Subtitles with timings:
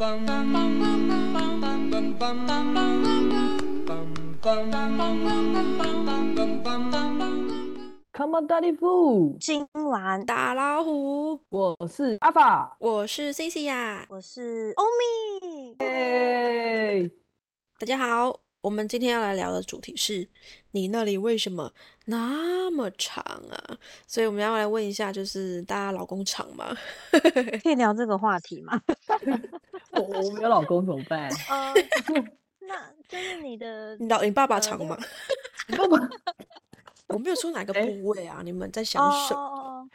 [0.00, 0.30] Come
[8.34, 9.36] on, Daddy Fu！
[9.38, 12.78] 今晚打老虎，我是阿法。
[12.80, 15.76] 我是 C C 呀，我是欧米。
[17.78, 20.26] 大家好，我们今天要来聊的主题是
[20.70, 21.74] 你那里为什么
[22.10, 23.78] 那么长啊？
[24.06, 26.76] 所以我们要来问一下，就是大家老公长吗？
[27.62, 28.80] 可以聊这个话题吗？
[29.92, 31.28] 我我没有老公怎么办？
[31.48, 31.74] 呃，
[32.60, 34.96] 那就是你的你老你爸爸呃长吗？
[35.76, 36.08] 爸爸，
[37.08, 39.88] 我没有说哪个哎部位啊，你们在想什么？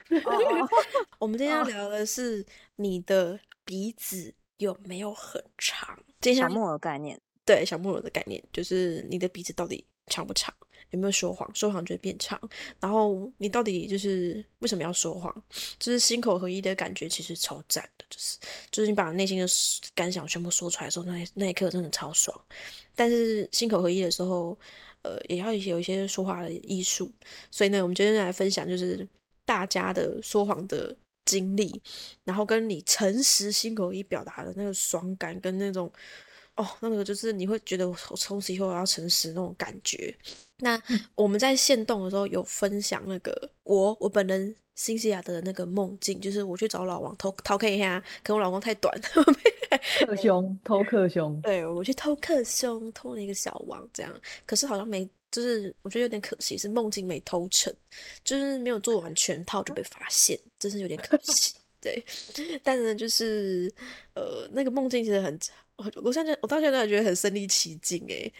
[1.20, 2.45] 我们今天要哦聊的是
[2.77, 5.98] 你的鼻子有没有很长？
[6.21, 10.54] 今天要小木偶概念，对小木偶的概念，就是你的鼻子到底长不长，
[10.95, 12.40] 有没有说谎，说谎就会变长。
[12.80, 15.44] 然后你到底就是为什么要说谎？
[15.77, 18.38] 就是心口合一的感觉其实超赞的，就是
[18.71, 19.45] 就是你把内心的
[19.94, 22.40] 感想全部说出来的时候，那那一刻真的超爽。
[22.95, 24.57] 但是心口合一的时候，
[25.04, 27.12] 呃，也要有一些说话的艺术。
[27.51, 29.07] 所以呢，我们今天来分享就是
[29.46, 31.82] 大家的说谎的经历，
[32.23, 35.91] 然后跟你诚实心口一表达的那个爽感跟那种。
[36.55, 40.15] 哦，那个就是你会觉得我从此以后我要诚实那种感觉。
[40.59, 40.81] 那
[41.13, 48.93] 我们在现动的时候有分享那个我我本人新西亚的那个梦境，就是我去找老王偷偷看一下，可能我老公太短，
[50.07, 57.73] 克胸偷克胸，对我去偷克胸，偷了一个小王这样，可是好像没，就是我觉得有点可惜，是梦境没偷成，
[58.23, 61.53] 就是没有做完全套就被发现，真是有点可惜。
[61.85, 62.03] 对，
[62.63, 63.71] 但是呢，就是
[64.16, 65.38] 呃，那个梦境其实很，
[65.78, 68.31] 我我现在我到现在觉得很身临其境诶。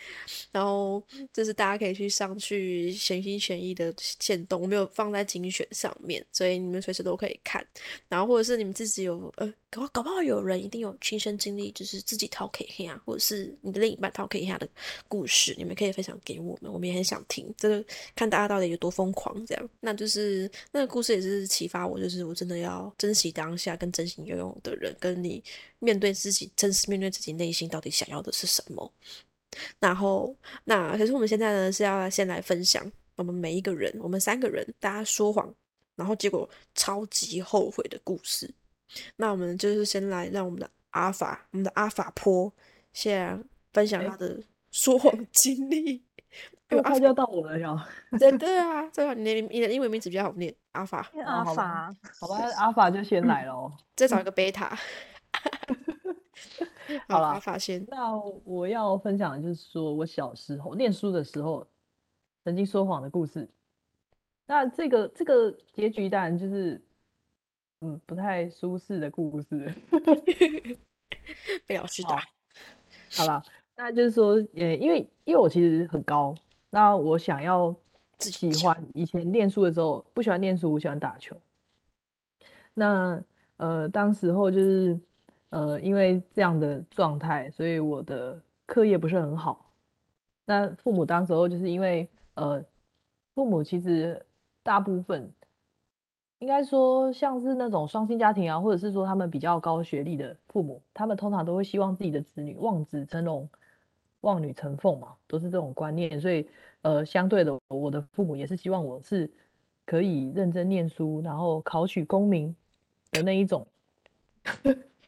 [0.52, 7.66] 然后就是大家可以去上去全心全意的线动，我没有放在精选上面，所以你们随时都可以看。
[8.08, 14.68] 然后或者是你们自己有呃，搞搞不好有人一定有亲身经历，就是自己掏 K 黑啊，或者是你的另一半掏 K 黑的
[15.08, 17.54] 故事，你们可以分享给我们，我们也很想听。
[17.58, 17.84] 这个
[18.16, 19.70] 看大家到底有多疯狂，这样。
[19.82, 25.44] 那就是那个故事也是启发我，就是我真的要珍惜当下，跟真心拥有的人，跟你
[25.86, 28.92] 面对自己，真实面对自己内心到底想要的是什么。
[29.80, 30.36] 然后，
[30.66, 35.54] 那可是我们现在呢是要先来分享我们每一个人，我们三个人大家说谎，
[35.96, 38.54] 然后结果超级后悔的故事。
[39.16, 42.52] 那我们就是先来让我们的阿法，我们的阿法坡，
[42.92, 43.42] 先
[43.72, 44.42] 分享他的
[44.72, 46.04] 说谎经历。
[46.72, 47.88] 因为快就要到我了呀？
[48.20, 51.10] 对对啊，对啊，你的你的英文名字比较好念，阿法。
[51.24, 53.72] 阿法好吧，阿法就先来喽。
[53.96, 54.78] 再找一个贝塔。
[57.08, 57.86] 好了，发现。
[57.88, 61.66] 那我要分享的就是说我小时候念书的时候
[62.44, 63.50] 曾经说谎的故事。
[64.46, 66.82] 那这个这个结局当然就是
[67.82, 69.74] 嗯不太舒适的故事。
[71.66, 72.24] 被老师好打。
[73.18, 73.44] 好啦，
[73.76, 76.36] 那就是说，呃，因为因为我其实很高，
[76.70, 77.76] 那我想要
[78.20, 81.36] 喜欢以前念书的时候不喜欢念书，我喜欢打球。
[82.74, 83.24] 那
[83.58, 85.00] 呃，当时候就是
[85.56, 89.72] 呃，因为这样的状态，所以我的课业不是很好。
[90.44, 92.62] 那父母当时候就是因为呃，
[93.34, 94.22] 父母其实
[94.64, 95.32] 大部分
[96.40, 103.50] 应该说像是那种双薪家庭啊，或者是说他们比较高学历的父母，他们通常都会希望自己的子女望子成龙、
[104.20, 106.20] 望女成凤嘛，都是这种观念。
[106.20, 106.46] 所以
[106.82, 109.32] 呃，相对的，我的父母也是希望我是
[109.86, 112.54] 可以认真念书，然后考取功名
[113.14, 113.66] 的那一种。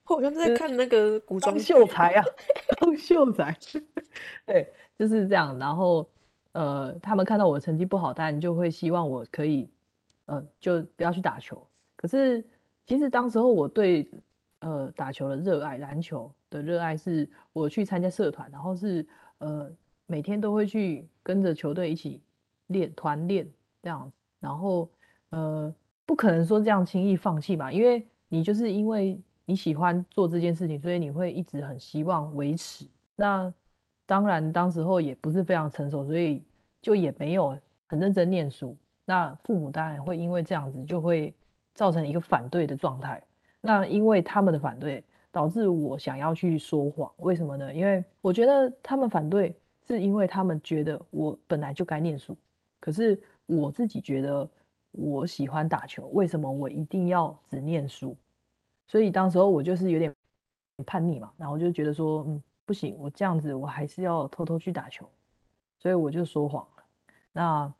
[0.09, 2.23] 我好像在看那个古装秀才啊，
[2.79, 3.57] 当秀才，
[4.45, 5.57] 对，就是这样。
[5.59, 6.07] 然后，
[6.53, 9.69] 呃，他们看到我成绩不好，当然就会希望我可以，
[10.25, 11.65] 呃，就不要去打球。
[11.95, 12.45] 可是，
[12.85, 14.09] 其实当时候我对，
[14.59, 19.05] 呃，打球的热爱，篮球的热爱，是我去参加社团，然后是，
[19.39, 19.69] 呃，
[20.05, 22.21] 每天都会去跟着球队一起
[22.67, 23.49] 练团练
[23.81, 24.11] 这样。
[24.39, 24.89] 然后，
[25.31, 25.73] 呃，
[26.05, 32.85] 不可能说这样轻易放弃吧，因为你就是因为你喜欢做这件事情，所以你会一直很希望维持。
[33.15, 33.51] 那
[34.05, 36.43] 当然，当时候也不是非常成熟，所以
[36.81, 37.57] 就也没有
[37.87, 38.75] 很认真念书。
[39.05, 41.33] 那父母当然会因为这样子，就会
[41.73, 43.23] 造成一个反对的状态。
[43.61, 45.01] 那因为他们的反对，
[45.31, 47.09] 导致我想要去说谎。
[47.19, 47.73] 为什么呢？
[47.73, 49.55] 因为我觉得他们反对，
[49.87, 52.35] 是因为他们觉得我本来就该念书。
[52.81, 54.45] 可是我自己觉得
[54.91, 58.13] 我喜欢打球，为什么我一定要只念书？
[58.87, 60.13] 所以当时候我就是有点
[60.85, 65.09] 叛逆嘛，然后我就觉得说，嗯，不行，我这样子我还是要偷偷去打球，
[65.79, 66.83] 所以我就说谎了。
[67.33, 67.73] 那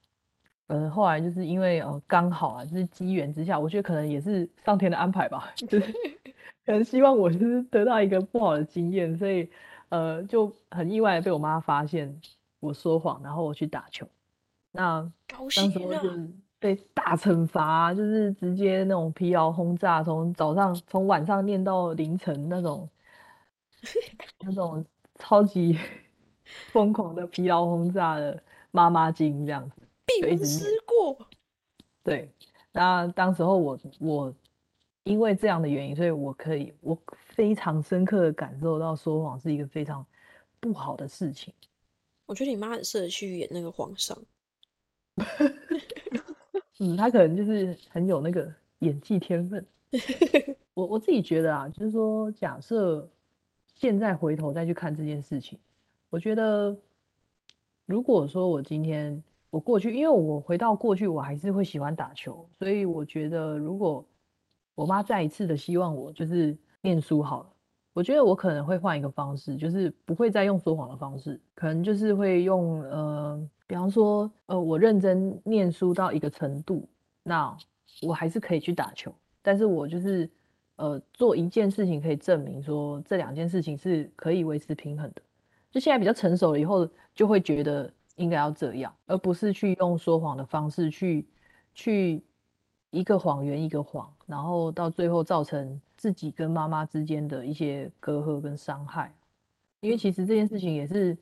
[0.68, 5.94] 呃，后来就是因为呃刚好啊，就是机缘之下，我觉得可能也是上天的安排吧， 就是
[6.66, 9.50] 可能希望我就是得到一个不好的经验，所以
[9.90, 12.20] 呃就很意外被我妈发现
[12.60, 14.06] 我说谎，然后我去打球。
[14.72, 15.72] 那高当！
[15.72, 22.90] 时我就是被大惩罚，就是直接那种疲劳轰炸，从早上从晚上念到凌晨那种，
[24.42, 24.84] 那种
[25.16, 25.78] 超级
[26.72, 30.66] 疯狂的疲劳轰炸的妈妈经这样子，就一并不吃。
[30.86, 31.28] 过。
[32.04, 32.32] 对，
[32.72, 34.34] 那当时候我我
[35.04, 40.06] 因为这样的原因，所以我可以我非常深刻的感受到说谎是一个非常
[40.60, 41.54] 不好的事情。
[42.26, 44.18] 我觉得你妈很适合去演那个皇上。
[46.80, 49.66] 嗯，他可能就是很有那个演技天分。
[50.74, 53.10] 我我自己觉得啊，就是说，假设
[53.74, 55.58] 现在回头再去看这件事情，
[56.10, 56.76] 我觉得，
[57.86, 64.06] 如果说我今天我过去，因为我回到过去，我还是会喜欢打球，所以我觉得，如果
[64.76, 67.50] 我妈再一次的希望我就是念书好了，
[67.94, 76.88] 我觉得我可能会换一个方式，就是不会再用说谎的方式，可能就是会用呃，比方说呃，我认真念书到一个程度，
[77.22, 77.56] 那
[78.02, 80.30] 我还是可以去打球，但是我就是
[80.78, 85.22] 呃做一件事情可以证明说这两件事情是可以维持平衡的。
[85.70, 91.28] 就现在比较成熟了以后，就会觉得应该要这样，而不是去用说谎的方式去
[91.74, 92.24] 去
[92.90, 99.14] 一个谎圆一个谎，然后到最后造成自己跟妈妈之间的一些隔阂跟伤害。
[99.82, 101.16] 因为其实这件事情也是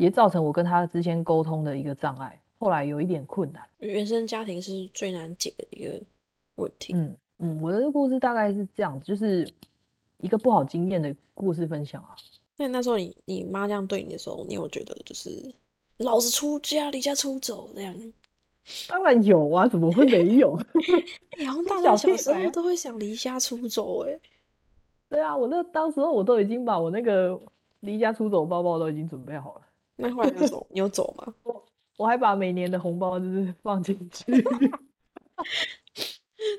[0.00, 3.62] 也造成我跟他之间沟通的一个障碍，后来有一点困难。
[3.80, 6.00] 原生家庭是最难解的一个
[6.54, 6.94] 问题。
[6.94, 9.46] 嗯嗯，我的故事大概是这样子，就是
[10.18, 12.16] 一个不好经验的故事分享啊。
[12.56, 15.54] 那那时候你你妈这样对你的时候，你有觉得就是
[15.98, 17.94] 老子出家离家出走这样？
[18.88, 20.58] 当然有啊，怎么会没有？
[21.36, 24.18] 欸好像 大小家小时候都会想离家出走哎、
[25.10, 27.38] 对啊，我那当时候我都已经把我那个
[27.80, 29.62] 离家出走包包都已经准备好了，
[30.00, 31.34] 那后来就走，你有走吗？
[31.42, 31.64] 我
[31.98, 34.24] 我还把每年的红包就是放进去。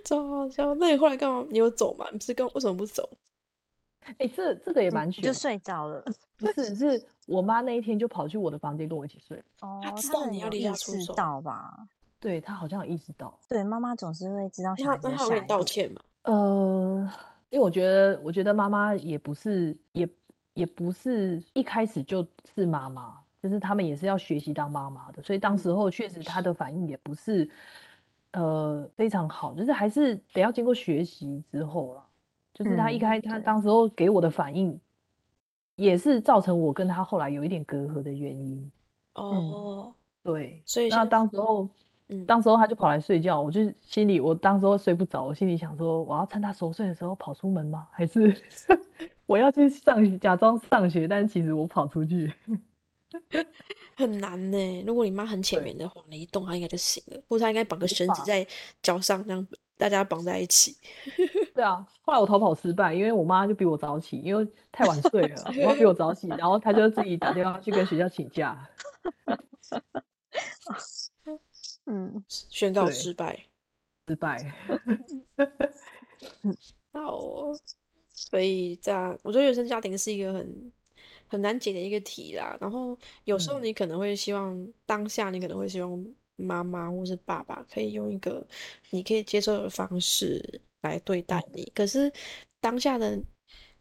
[0.05, 0.75] 超好笑。
[0.75, 1.45] 那你后来干嘛？
[1.49, 2.05] 你有走吗？
[2.11, 3.09] 你不是跟为什么不走？
[4.17, 6.03] 哎、这这个也嗯蛮悬的，就睡着了。
[6.37, 11.87] 不是是我妈那一天就跑去我的房间跟我一起睡，哦她，知道你要离家意识出走到吧？
[12.19, 13.39] 对她好像有意识到。
[13.47, 15.47] 对，妈妈总是会知道小那孩子那他有跟你下一步。
[15.47, 16.01] 道歉吗？
[16.23, 17.11] 呃，
[17.51, 20.09] 因为我觉得，我觉得妈妈也不是，也
[20.55, 27.49] 也不是一开始就是妈妈，就是他们也是要学习当妈妈的，所以当时候确实他的反应也不是，
[28.33, 32.05] 呃，非常好，就是还是得要经过学习之后啦。
[32.53, 34.77] 就是他一嗯开，她对当时候给我的反应，
[35.77, 38.71] 也是造成我跟他后来有一点隔阂的原因。
[39.15, 41.67] 哦，对，所以那当时候，
[42.09, 47.87] 嗯当时候他就跑来睡觉，我就心里，我当时候睡不着，我心里想说，我要趁他熟睡的时候跑出门吗？
[47.89, 48.35] 还是
[49.25, 52.31] 我要去上，假装上学，但其实我跑出去？
[53.95, 54.83] 很难呢。
[54.85, 58.45] 如果你妈很浅对眠的话，你一动她应该就醒了，或者她应该绑个绳子在
[58.81, 59.47] 脚上，这样
[59.77, 60.75] 大家绑在一起。
[61.53, 68.67] 对啊，后来我逃跑失败，因为我妈就比我早起，因为太晚睡了，我妈比我早起，然后她就自己打电话去跟学校请假。
[71.85, 73.45] 嗯，宣告失败。
[74.07, 74.53] 失败，
[76.91, 77.57] 好哦，
[78.11, 80.71] 所以这样，我觉得原生家庭是一个很
[81.31, 82.57] 很难解的一个题啦。
[82.59, 88.45] 然后有时候嗯你可能会希望当下你可能会希望妈妈或是爸爸可以用一个
[88.89, 92.11] 你可以接受的方式来对待你，可是
[92.59, 93.17] 当下的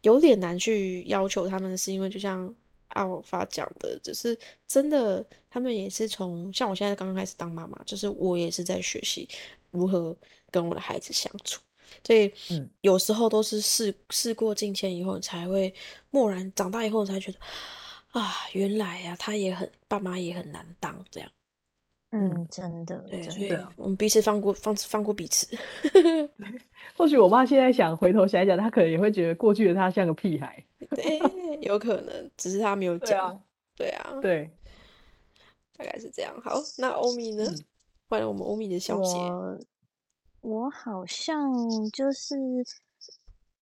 [0.01, 2.53] 有点难去要求他们，是因为就像
[2.89, 9.27] 阿尔法讲的，只是真的他们也是从像我现在刚刚开始当妈妈，就是我也是在学习
[9.71, 10.15] 如何
[10.49, 11.61] 跟我的孩子相处。
[12.03, 15.73] 所以嗯有时候都是事事过境迁以后，你才会
[16.11, 17.39] 蓦然长大以后，才觉得
[18.11, 21.29] 啊，原来呀、他也很爸妈也很难当这样。
[22.11, 25.47] 嗯，真的，对，真所以对啊我们彼此放过放放过彼此。
[26.97, 30.63] 或许我妈现在想回头想一想，她可能也会觉得过去的她像个屁孩。
[30.95, 31.19] 对，
[31.61, 33.41] 有可能，只是她没有讲。
[33.75, 34.51] 对啊，对啊，对，
[35.77, 36.33] 大概是这样。
[36.41, 37.45] 好，那欧米呢？
[37.45, 37.65] 嗯
[38.09, 39.17] 换了我们欧米的小姐。
[40.41, 41.51] 我我好像
[41.91, 42.35] 就是，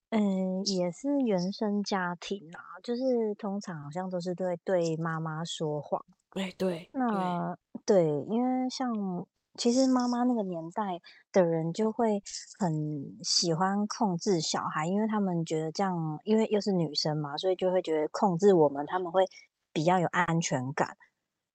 [0.09, 6.03] 嗯，也是原生家庭啊，就是通常好像都是对对妈妈说谎。
[6.31, 10.99] 哎，对，对，那对，因为像其实妈妈那个年代
[11.31, 12.21] 的人就会
[12.59, 19.25] 很喜欢控制小孩，因为他们觉得这样，因为又是女生嘛，所以就会觉得控制我们，他们会
[19.73, 20.95] 比较有安全感。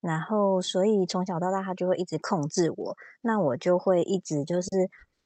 [0.01, 4.69] 然后，所以从小到大，他就会一直控制我，那我就会一直就是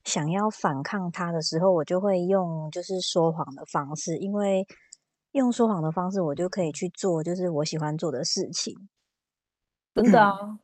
[0.09, 4.67] 想要反抗他的时候，我就会用就是说谎的方式，因为
[5.33, 8.89] 用说谎的方式，我就可以去做就是我喜欢做的事情。
[9.95, 10.59] 真的啊，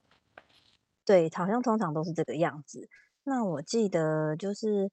[1.05, 2.89] 对，好像通常都是这个样子。
[3.25, 4.91] 那我记得就是，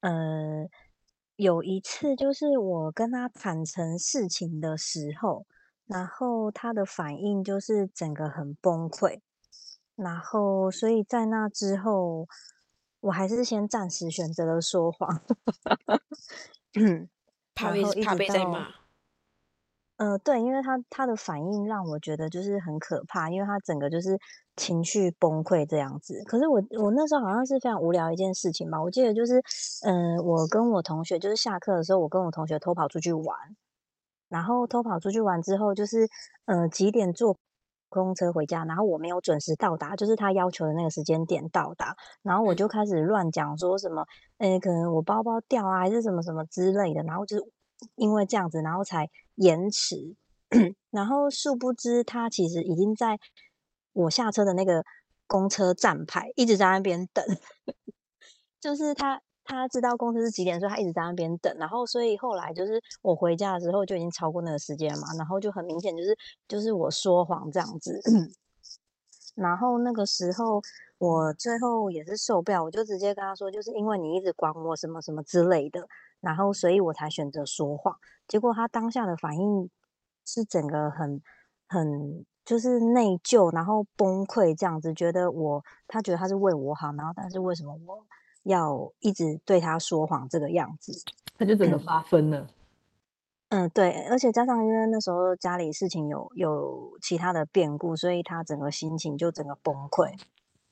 [0.00, 0.66] 呃，
[1.36, 5.46] 有一次就是我跟他坦诚事情的时候，
[5.86, 9.20] 然后他的反应就是整个很崩溃，
[9.94, 12.26] 然后所以在那之后，
[13.00, 15.22] 我还是先暂时选择了说谎，
[17.54, 18.68] 怕被怕被再骂。
[19.98, 24.18] 呃，对，因为他他的反应让我觉得就是很可怕，因为他整个就是
[24.54, 26.22] 情绪崩溃这样子。
[26.26, 29.42] 可是我我那时候好像是非常无聊一件事情吧，我记得就是，
[29.86, 33.34] 嗯、我跟我同学就是下课的时候，我跟我同学偷跑出去玩，
[34.28, 36.06] 然后偷跑出去玩之后，就是
[36.44, 37.38] 呃几点坐
[37.88, 42.56] 公车回家，然后我没有准时到达，就是他要求的那个时间点到达，然后我嗯。
[42.56, 44.04] 就开始乱讲说什么，
[44.38, 47.44] 诶，可能我包包掉啊，还是什么什么之类的，然后就是
[47.96, 50.14] 因为这样子，然后才延迟，
[50.90, 53.18] 然后殊不知他其实已经在
[53.92, 54.82] 我下车的那个
[55.26, 57.24] 公车站牌一直在那边等，
[58.60, 61.56] 就是他他知道公司是几点，所以他一直在那边等。
[61.58, 66.16] 然后所以后来就是我回家的时候就已经超过那个时间嘛，然后就很明显就是
[66.48, 68.00] 就是我说谎这样子。
[69.36, 70.62] 然后那个时候
[70.98, 75.86] 我最后也是受不了，我就直接跟他说，就是因为你一直管我什么什么之类的，
[76.20, 77.94] 然后所以我才选择说谎。
[78.26, 79.70] 结果他当下的反应
[80.24, 81.20] 是整个很
[81.68, 88.05] 很就是内疚，然后崩溃这样子，觉得我他觉得他是为我好，然后但是为什么我
[88.46, 90.92] 要一直对他说谎这个样子？
[91.38, 92.48] 他就整个发疯了。
[93.50, 100.18] 嗯，对，而且加上因为那时候家里事情有有其他的变故，所以他整个心情就整个崩溃。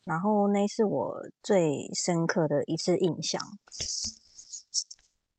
[0.05, 3.41] 然后那是我最深刻的一次印象。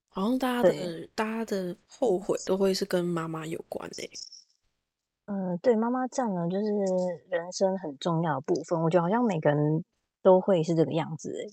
[0.07, 4.09] 好像大家的大家的后悔都会是跟妈妈有关诶、
[5.25, 6.65] 嗯，对，妈妈占了就是
[7.27, 9.83] 人生很重要的部分，我觉得好像每个人
[10.21, 11.49] 都会是这个样子欸。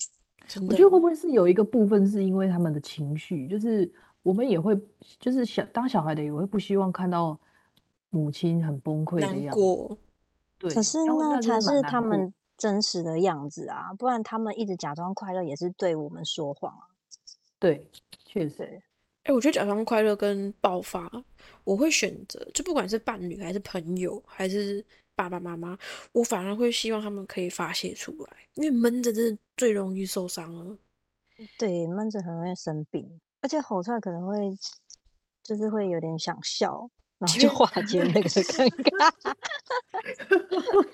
[0.60, 3.90] 我觉得会不会是有一个部分是因为他们的情绪，就是
[4.22, 4.78] 我们也会，
[5.18, 7.38] 就是小当小孩的也会不希望看到
[8.10, 9.60] 母亲很崩溃的样子。
[9.60, 9.98] 过。
[10.58, 16.86] 对，可是那才是他们真实的样子啊，不然他们一直假装快乐也是对我们说谎啊。
[17.58, 17.84] 对，
[18.24, 18.82] 确实，对，
[19.24, 21.10] 哎、我觉得假装快乐跟爆发，
[21.64, 24.84] 我会选择，就不管是伴侣还是朋友还是
[25.16, 25.76] 爸爸妈妈，
[26.12, 30.76] 我反而会希望他们可以发泄出来，因为闷着真的最容易受伤了。
[31.56, 34.36] 对，闷着很容易生病，而且吼出来可能会
[35.44, 36.90] 就是会有点想笑，
[37.20, 39.14] 然后就化解那个尴 尬。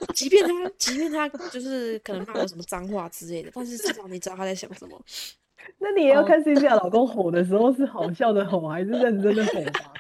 [0.13, 5.03] 即便他，即便他就是可能骂了什么脏话之类的，但是至少你知道他在想什么。
[5.81, 9.95] 那你也要哦看 C C 老公吼的时候是好笑的吼，还是认真的吼吧？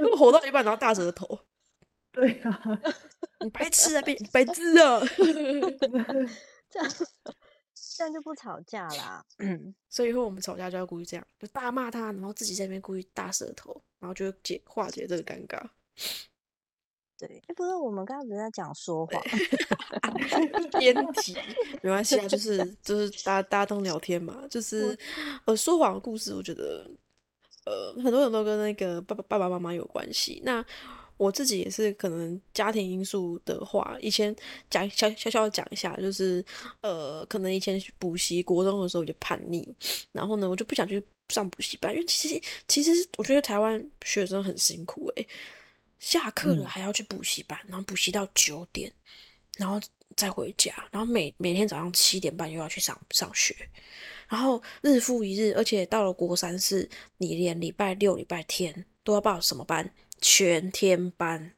[0.00, 1.38] 如果吼到一半然后大舌头，
[2.10, 2.80] 对啊，
[3.44, 5.00] 你白痴啊，变白痴啊！
[6.70, 6.90] 这样
[7.98, 9.24] 这样就不吵架啦。
[9.38, 15.60] 嗯所以以后我们吵架就要故意这样，就大骂他，然后自己在那边故意大舌头，然后就解化解这个尴尬。
[17.18, 19.20] 对，哎，不是我们刚刚不是在讲说谎？
[20.78, 21.36] 编题
[21.82, 24.96] 没关系啊，就是就是大家大家当聊天嘛，就是
[25.44, 26.88] 呃说谎的故事，我觉得
[27.66, 30.40] 呃很多人都跟那个爸爸爸爸妈妈有关系。
[30.44, 30.64] 那
[31.18, 34.34] 我自己也是可能家庭因素的话，以前
[34.70, 36.42] 讲小小小讲一下，就是
[36.80, 39.68] 呃可能以前补习国中的时候就叛逆，
[40.12, 45.28] 然后呢我就不想去上补习班，因为其实其实我觉得台湾学生很辛苦诶、
[45.98, 48.90] 下课了嗯还要去补习班，然后补习到九点，
[49.56, 49.80] 然后
[50.16, 53.54] 再回家，然后每每天早上七点半又要去上上学，
[54.28, 59.92] 然后日复一日，而且到了国三是，你连礼拜六、礼拜天都要报什么班？
[60.20, 61.52] 全天班。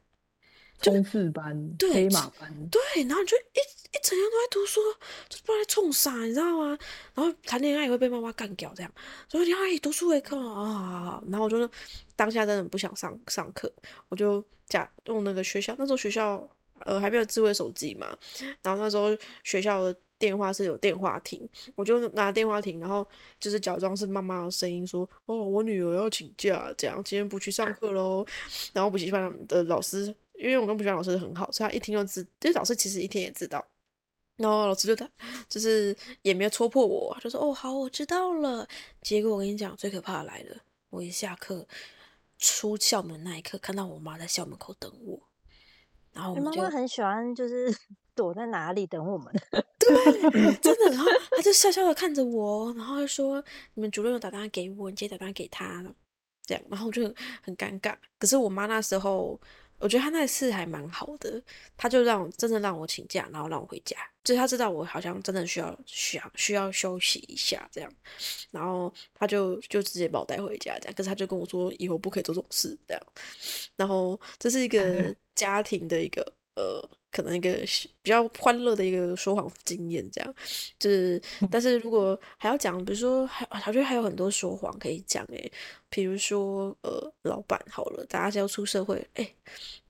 [0.82, 3.60] 冲刺班、对黑马班，对，然后你就一
[3.92, 4.80] 一整天都在读书，
[5.28, 6.78] 就不知道在冲啥，你知道吗？
[7.14, 8.90] 然后谈恋爱也会被妈妈干掉，这样，
[9.28, 11.22] 所以你要以读书为课啊。
[11.28, 11.70] 然后我就
[12.16, 13.70] 当下真的不想上上课，
[14.08, 16.48] 我就假用那个学校，那时候学校
[16.86, 18.16] 呃还没有智慧手机嘛，
[18.62, 19.14] 然后那时候
[19.44, 23.04] 学校的电话是有电话亭，我就拿电话亭，然后
[23.40, 28.24] 就是假装是妈妈的声音说：“哦，我女儿要请假，这样今天不去上课喽。”
[28.74, 33.66] 然后补习班的老师，因为我跟补习班老师很好，所以他一听就知，就老师其实一听也知道。
[34.36, 35.10] 然后老师就他
[35.48, 38.68] 就是也没有戳破我，就说：“哦，好，我知道了。”
[39.00, 40.56] 结果我跟你讲，最可怕的来了，
[40.90, 41.66] 我一下课
[42.38, 45.18] 出校门那一刻，看到我妈在校门口等我。
[46.20, 47.74] 然后我们就妈妈很喜欢就是
[48.14, 49.32] 躲在哪里等我们。
[49.80, 50.90] 对，真的。
[50.90, 53.42] 然后他就笑笑的看着我，然后就说
[53.74, 55.82] ：“你们主任有打电话给我，你直接打电话给他。”
[56.44, 57.02] 这样，然后我就
[57.42, 57.94] 很尴尬。
[58.18, 59.40] 可是我妈那时候，
[59.80, 61.42] 我觉得他那次还蛮好的，
[61.76, 63.96] 他就让我真的让我请假，然后让我回家。
[64.22, 67.92] 就是他知道我好像真的需要需要需要休息一下这样，
[68.50, 70.94] 然后他就就直接把我带回家这样。
[70.94, 73.02] 可是他就跟我说以后不可以做这种事这样。
[73.74, 76.22] 然后这是一个家庭的一个
[76.54, 76.88] 呃。
[77.10, 77.52] 可能一个
[78.02, 80.34] 比较欢乐的一个说谎经验，这样
[80.78, 85.52] 就是，但是如果还要讲，比如说还，我觉得还有很多说谎可以讲诶，
[85.88, 89.34] 比如说呃，老板好了，大家要出社会，哎，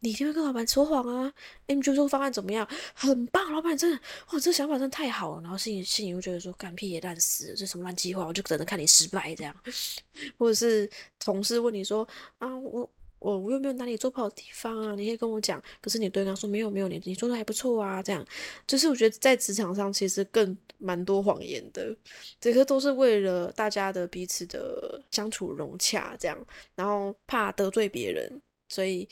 [0.00, 1.32] 你一定会跟老板说谎啊，
[1.66, 2.66] 哎，你觉得这个方案怎么样？
[2.94, 4.00] 很棒，老板真的，
[4.32, 9.54] 哇，这想法真的太好了，然后心里心里又觉得说，干屁也烂死，这什么烂计划，我就等着看你失败这样，
[10.38, 12.06] 或者是同事问你说
[12.38, 12.88] 啊，我。
[13.20, 15.62] 我我又没有哪里做不好的地方啊，你可以跟我讲。
[15.80, 18.26] 可是你对方说没有没有，你你做的还不错啊，这样
[18.66, 21.94] 就是我觉得在职场上其实更蛮多谎言的，
[22.40, 29.08] 这个都是为了大家的彼此的相处融洽，这样，然后怕得罪别人，所以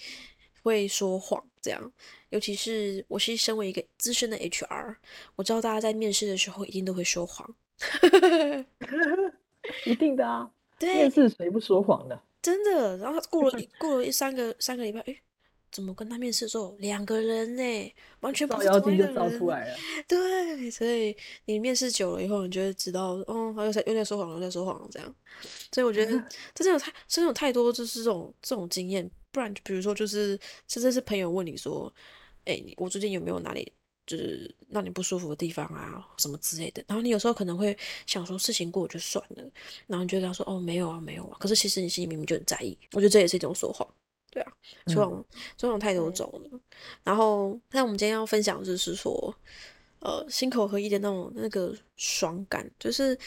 [0.62, 1.92] 会说谎这样。
[2.30, 4.96] 尤其是我是身为一个资深的 HR，
[5.36, 7.54] 我知道大家在面试的时候一定都会说谎，
[9.84, 12.22] 一定的啊，对，面试谁不说谎的？
[12.48, 15.16] 真的，然后过了过了一三个三个礼拜，哎，
[15.70, 17.94] 怎么跟他面试的时候两个人呢？
[18.20, 19.38] 完全不是同一个人。
[19.38, 19.76] 出来了。
[20.06, 21.14] 对，所以
[21.44, 25.14] 你面试久了以后，你就会知道，哦，又在又在说谎，又在说谎这样。
[25.72, 26.12] 所以我觉得
[26.54, 31.92] 真的有太真的有太多就是这种这种经验，不然比如说就是甚至是朋友问你说，
[32.46, 33.70] 哎，我最近有没有哪里？
[34.08, 36.82] 就是让你不舒服的地方啊，什么之类的。
[36.88, 39.44] 然后你有时候可能会想说，事情过就算了。
[39.86, 42.76] 然后你就跟他说：“哦，没有啊，没有啊。”可是其实你心里明明就很在意。
[42.92, 43.86] 我觉得这也是一种说谎，
[44.30, 44.52] 对啊，
[44.86, 45.24] 说谎，
[45.58, 46.58] 说谎太多种了。
[47.04, 49.34] 然后，那我们今天要分享就是说，
[50.00, 53.18] 呃，心口合一的那种那个爽感，就是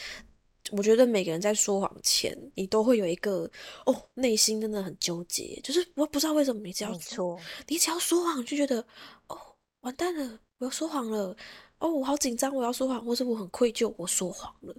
[0.72, 3.48] 我觉得每个人在说谎前，你都会有一个
[3.86, 8.84] 哦，内心真的很纠结，就是我不知道为什么你只要说，你只要说谎就觉得
[9.28, 9.38] 哦，
[9.82, 10.40] 完蛋了。
[10.62, 11.36] 我要说谎了
[11.78, 14.72] 哦，我好紧张，我要说谎，或是我很愧疚，我说谎了。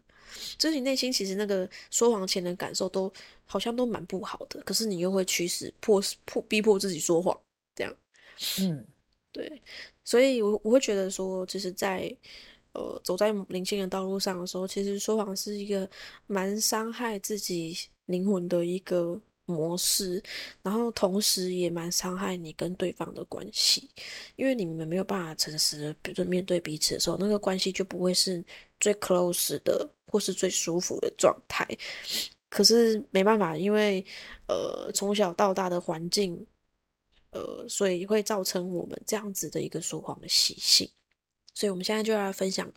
[0.57, 3.11] 就是你内心其实那个说谎前的感受都
[3.43, 7.37] 好像都蛮不好的，可是你又会驱使迫迫逼迫自己说谎，
[7.75, 7.93] 这样。
[8.61, 8.87] 嗯，
[9.33, 9.61] 对，
[10.05, 12.15] 所以我我会觉得说，就是在
[12.71, 15.87] 呃走在灵性的道路上的时候，其实说谎是一个
[16.27, 19.19] 蛮伤害自己灵魂的一个。
[19.45, 20.23] 模式，
[20.61, 23.89] 然后同时也蛮伤害你跟对方的关系，
[24.37, 28.43] 因为你们没有办法诚实，比如说面对彼此的时候，那个关系就不会是
[28.79, 31.67] 最 close 的，或是最舒服的状态。
[32.49, 34.05] 可是没办法，因为
[34.47, 36.45] 呃从小到大的环境，
[37.31, 40.89] 呃，所以会造成我们这样子的一个说谎的习性。
[41.53, 42.71] 所以我们现在就来分享，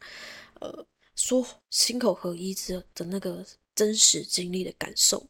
[0.60, 3.46] 呃，说心口合一之的那个。
[3.76, 5.24] 真实经历的感受。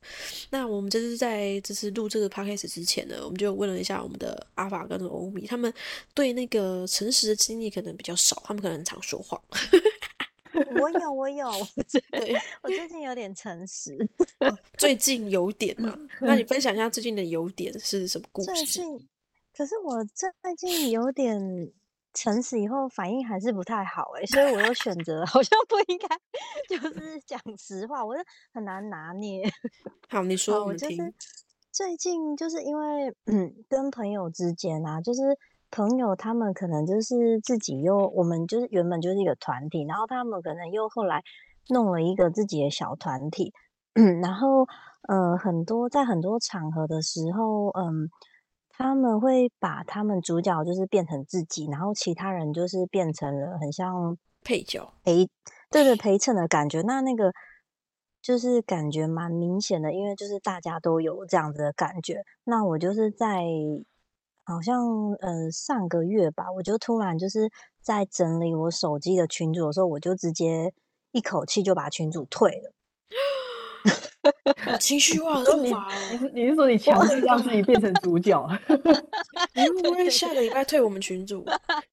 [0.48, 5.70] 那我们这是在这次录这个 podcast 之前呢，我们就问了一下我们的阿法跟欧米，他们
[6.14, 9.38] 对那个诚实的经历可能比较少，他们可能常说谎。
[10.80, 11.50] 我有，我有，
[12.12, 13.94] 对，我最近有点诚实。
[14.78, 15.98] 最近有点嘛？
[16.22, 18.46] 那你分享一下最近的有点是什么故事？
[18.54, 19.08] 最近，
[19.54, 21.72] 可是我最近有点。
[22.16, 26.08] 诚实以后反应还是不太好哎，所以我又选择好像不应该，
[26.68, 28.22] 就是讲实话，我就
[28.54, 29.44] 很难拿捏。
[30.08, 31.14] 好，你说我就是
[31.70, 35.20] 最近就是因为嗯，跟朋友之间啊，就是
[35.70, 41.22] 朋友他们可能就是自己又我们就是原本就是一个团体，然后他们可能又后来
[41.68, 43.52] 弄了一个自己的小团体，
[44.22, 44.66] 然后
[45.08, 48.08] 呃很多在很多场合的时候，嗯。
[48.78, 55.26] 他们会把他们主角就是变成自己，然后其他人就是变成了很像配角陪，
[55.70, 56.82] 对对陪衬的感觉。
[56.82, 57.32] 那那个
[58.20, 62.22] 就是感觉蛮明显的，因为就是大家都有这样子的感觉。
[62.44, 63.44] 那我就是在
[64.44, 70.72] 好像呃上个月吧，我就突然就是在整理我手机的群组的时候，我就直接
[71.12, 72.72] 一口气就把群主退了。
[74.80, 78.46] 情绪化说法，你是你是说你强制让自己变成主角？
[79.54, 81.44] 你会不会下个礼拜退我们群主？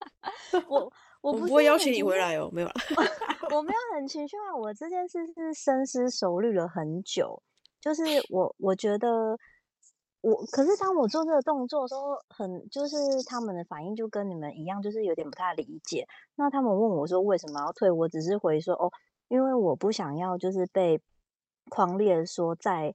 [0.67, 0.91] 我
[1.21, 2.73] 我不会邀请你回来哦，没有了。
[3.55, 7.41] 我没有很情绪化，我这件事是深思熟虑了很久。
[7.79, 9.37] 就是我我觉得
[10.21, 16.07] 我，可是当我做这个动作的时候，很就是他们的反应就跟你们一样，就是有点不太理解。
[16.35, 18.91] 那他们问我说为什么要退，我只是回说哦，
[19.27, 20.99] 因为我不想要就是被。
[21.73, 22.93] 狂烈说，在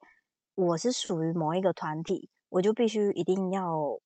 [0.55, 3.99] 我是属于某一个团体，我就必须一定要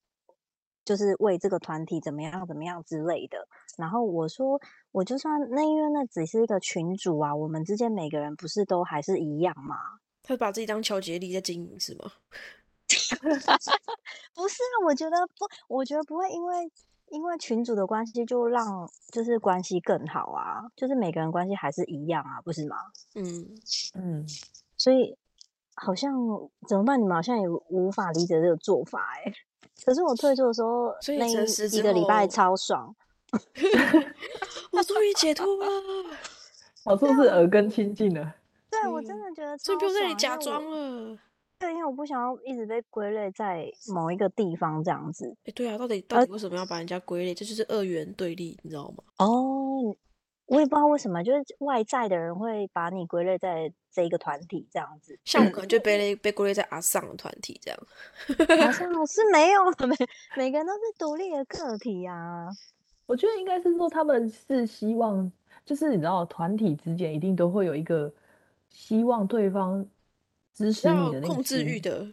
[0.83, 3.47] 就是为这个团体怎么样怎么样之类的。
[3.77, 4.59] 然后我说，
[4.91, 9.77] 我就算那因为那只是一个群主啊，我们之间每个人不是都还是一样吗？
[10.23, 12.11] 他把自己当乔杰利在经营是吗？
[14.33, 16.73] 不是啊，我觉得不，我觉得不会因为
[17.11, 22.77] 因为群主的关系就让就是关系更好啊，就是每个人关系还是一样啊，不是吗？
[23.15, 23.55] 嗯，
[23.95, 24.27] 嗯，
[24.83, 25.16] 所以
[25.75, 26.12] 好像
[26.66, 27.01] 怎么办？
[27.01, 29.33] 你们好像也无法理解这个做法哎、
[29.85, 32.92] 可是我退出的时候，所以那一个礼拜超爽。
[34.73, 35.66] 我终于解脱了，
[36.85, 38.35] 好处是耳根清净了。
[38.71, 41.18] 对我嗯真的觉得超所以不用在那里假装了。
[41.59, 45.33] 对，因为我不想要一直被归类在某一个地方这样子。
[45.45, 47.33] 哎，对啊，到底到呃底为什么要把人家归类？
[47.35, 49.05] 这就是二元对立，你知道吗？
[49.18, 49.95] 哦，
[50.47, 55.19] 我也不知道为什么，就是外在的人会把你归类在这一个团体这样子。
[55.25, 57.79] 像我可能就被类被归类在阿尚的团体这样。
[58.65, 59.97] 好像是没有每
[60.37, 62.49] 每个人都是独立的个体啊。
[63.07, 65.31] 我觉得应该是说他们是希望，
[65.65, 68.13] 就是你知道，团体之间一定都会有一个
[68.69, 69.87] 希望对方
[70.55, 72.07] 支持你的那个控制欲的，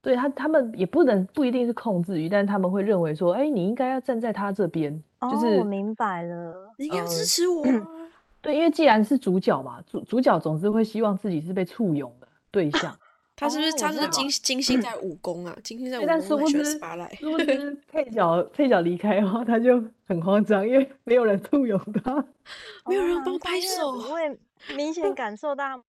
[0.00, 6.65] 对他，他们也不能不一定是控制欲，但是他们会认为说，哎，你应该要站在他这边，哦，就是我明白了。
[6.76, 7.88] 你应该要支呃持我啊。
[8.42, 12.96] 对，因为既然是主角嘛，主主角总是会希望自己是被簇拥的对象，
[13.34, 15.56] 他是不是他是金金星在武功啊？
[15.64, 17.16] 金星在对武但殊不功很喜欢知 spotlight。
[17.18, 22.24] 殊不知配角配角离开的话，他就很慌张，因为没有人簇拥他。
[22.86, 24.38] 没有人哦帮拍手我也
[24.76, 25.82] 明显 感受到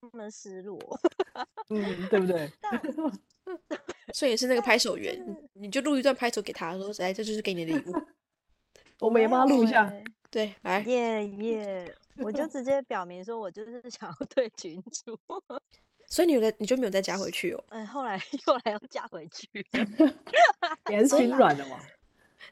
[0.00, 0.78] 他们失落。
[1.70, 2.48] 嗯，对不对？
[2.60, 2.80] 但
[4.12, 5.20] 所以也是那个拍手就员，
[5.54, 7.94] 你你就录一段拍手给他，说：“来，这就是给你的礼物。
[9.00, 9.92] 我们也帮他录一下。
[10.40, 11.94] 欸对，来，耶耶！
[12.18, 15.18] 我就直接表明说，我就是 想要退群主。
[16.06, 17.64] 所以你有的你就没有再加回去哦。
[17.70, 19.48] 嗯，后来 又来又加回去。
[20.90, 21.78] 也是心软的嘛。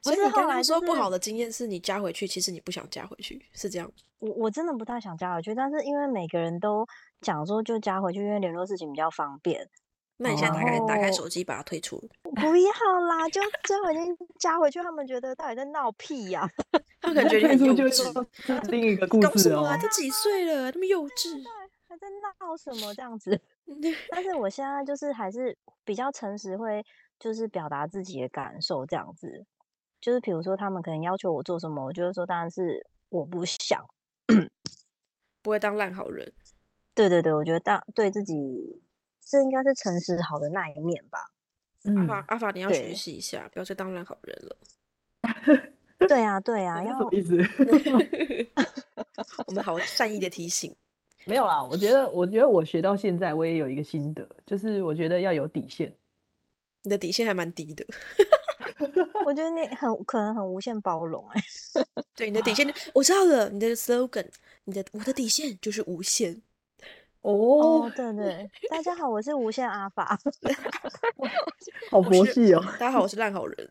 [0.00, 3.90] 所以你不是后来就刚刚说不好的经验是你加回去，其实你不想加回去，是这样。
[4.20, 6.86] 我我真的不太想加回去，但是因为每个人都
[7.20, 9.68] 讲说就加回去，因为联络事情比较方便。
[10.18, 12.72] 那你现在打开、打开哦手机把它退出， 不要
[13.08, 16.48] 啦，就最后已经加回去，他们觉得到底在闹屁呀、
[17.00, 17.48] 他感觉就
[17.88, 18.24] 稚。
[18.32, 19.76] 是另一个故事哦。
[19.80, 21.42] 都几岁了，那么幼稚。
[21.88, 23.38] 还在闹什么这样子？
[24.10, 26.82] 但是我现在就是还是比较诚实，会
[27.18, 29.44] 就是表达自己的感受这样子。
[30.00, 33.84] 就是比如说他们可能要求我做什么，我就会说当然是我不想。
[35.42, 36.32] 不会当烂好人。
[36.94, 38.80] 对对对，我觉得当对自己
[39.24, 41.30] 这应该是诚实好的那一面吧。
[41.84, 44.56] 阿嗯，法阿法，你要学对习一下，不要再当烂好人了。
[46.08, 48.50] 对啊对啊，要这什么意思？
[49.46, 50.74] 我们好善意的提醒。
[51.24, 55.92] 没有啦，我觉得，我觉得我学到现在，我也有一个心得，就是我觉得要有底线。
[56.82, 57.86] 你的底线还蛮低的，
[59.24, 61.40] 我觉得你很可能很无限包容哎、
[62.16, 64.26] 对你的底线，我知道了，你的 slogan，
[64.64, 66.42] 你的我的底线就是无限。
[67.22, 67.32] 哦
[67.86, 70.18] 哦，，对对， 大家好，我是无限阿法。
[71.90, 72.60] 好佛系哦。
[72.80, 73.70] 大家好，我是烂好人。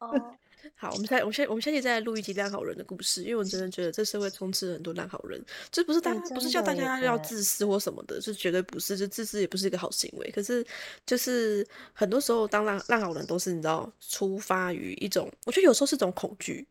[0.00, 0.36] 哦，
[0.76, 10.30] 好，我们下我们下我们下期再来录一集烂好人的故事，因为我真的觉得这社会充斥了很多烂好人，这不是大不是叫大家要自私或什么的，这绝对不是，就自私也不是一个好行为。
[10.30, 10.64] 可是
[11.06, 16.66] 就是很多时候当烂烂好人都是你知道出发于一种，我觉得有时候是种恐惧，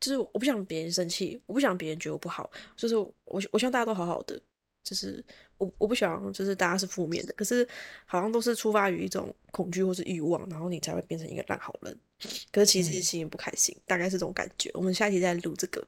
[0.00, 4.40] 就是我不想别人生气，我不想别人觉得我不好，就是我我希望大家都好好的。
[4.86, 5.22] 就是
[5.58, 7.68] 我我不希望就是大家是负面的，可是
[8.04, 11.98] 好像都是出发于一种恐惧或是欲望，然后你才会变成一个烂好人。
[12.52, 14.70] 可是其实嗯心里不开心，大概是这种感觉。
[14.74, 15.84] 我们下一期再录这个。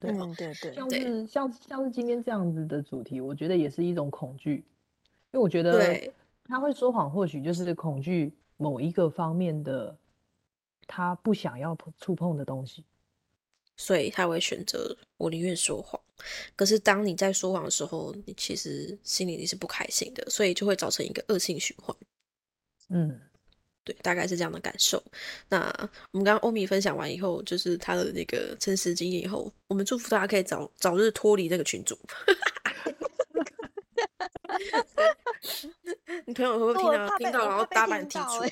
[0.00, 4.64] 对啊嗯，对对，对像是像像是今天这样子的主题，我觉得也是一种恐惧，
[5.30, 6.10] 因为我觉得对
[6.46, 9.94] 他会说谎，或许就是恐惧某一个方面的
[10.86, 12.82] 他不想要碰触碰的东西。
[13.74, 16.00] 所以他会选择我宁愿说谎。
[16.56, 21.96] 可是当你在说谎的时候，你其实心里你是不开心的，所以就会造成一个恶性循环。
[22.90, 23.20] 嗯，
[23.84, 25.02] 对，大概是这样的感受。
[25.48, 25.66] 那
[26.10, 31.98] 我们刚刚欧米分享完以后，就是他的那个真实经验以后，我们祝福大家可以早早日脱离那个群组。
[36.26, 38.42] 你朋友会不会听到听到，然后大把你踢出？
[38.44, 38.50] 哎，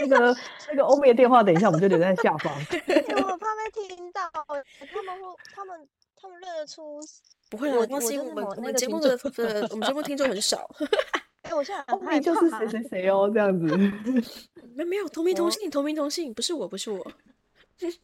[0.00, 0.36] 那个
[0.68, 2.52] 那个欧美的电话，等一下我们就留在下方。
[2.54, 4.44] 欸我怕被听到，他
[5.02, 5.88] 们会，他们，
[6.20, 7.00] 他们认得出。
[7.48, 10.68] 不会啦，我放心，我们节目的呃，我们节目听众很少。
[11.42, 13.66] 哎、我现在欧很害美就是怕谁谁谁哦，这样子。
[14.74, 16.98] 没没有同名同我姓，同名同姓，不是我，不是我。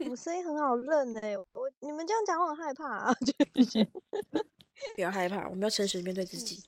[0.08, 1.46] 我声音很好认哎、我
[1.80, 3.14] 你们这样讲我很害怕、啊。
[4.94, 6.62] 不要害怕，我们要诚实地面对自己。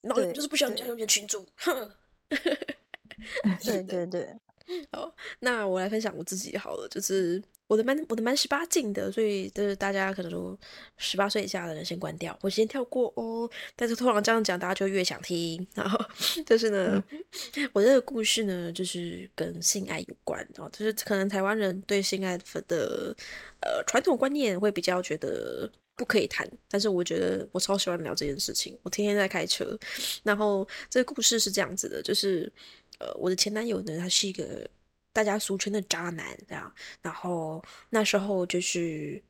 [0.00, 1.90] 然后对就是不喜欢加对入你的群主，哼。
[3.62, 4.34] 对对对，
[4.90, 10.58] 好，那我来分享我自己好了，就是我的蛮我的蛮十八禁的，所以就是大家可能说
[10.96, 13.48] 十八岁以下的人先关掉，我先跳过哦。
[13.76, 15.64] 但是突然这样讲，大家就越想听。
[15.74, 15.96] 然后
[16.46, 17.04] 就是呢，
[17.72, 23.14] 我这个故事呢，就是跟性爱有关哦，就是可能台湾人对性爱的
[23.60, 29.78] 呃传统观念会比较觉得不可以谈，但是我觉得我超喜欢聊这件事情，我天天在开车。
[30.22, 32.50] 然后这个故事是这样子的，就是
[32.98, 34.68] 呃我的前男友呢，他是一个
[35.12, 36.72] 大家俗称的渣男，这样。
[37.02, 39.22] 然后那时候就是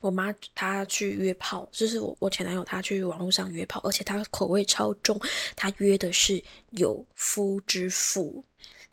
[0.00, 5.18] 我妈她去约炮，就是我我前男友他去网络上约炮，而且他口味超重，
[5.56, 8.44] 他约的是有夫之妇。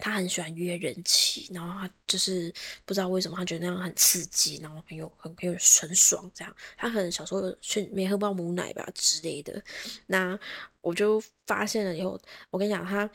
[0.01, 6.53] 他很喜欢约人气，然后他就是不知道为什么他觉得那样很刺激，然后很有很很有很爽这样。
[6.75, 9.63] 他可能小时候去没喝到母奶吧之类的。
[10.07, 10.37] 那
[10.81, 13.09] 我就发现了以后，我跟你讲他，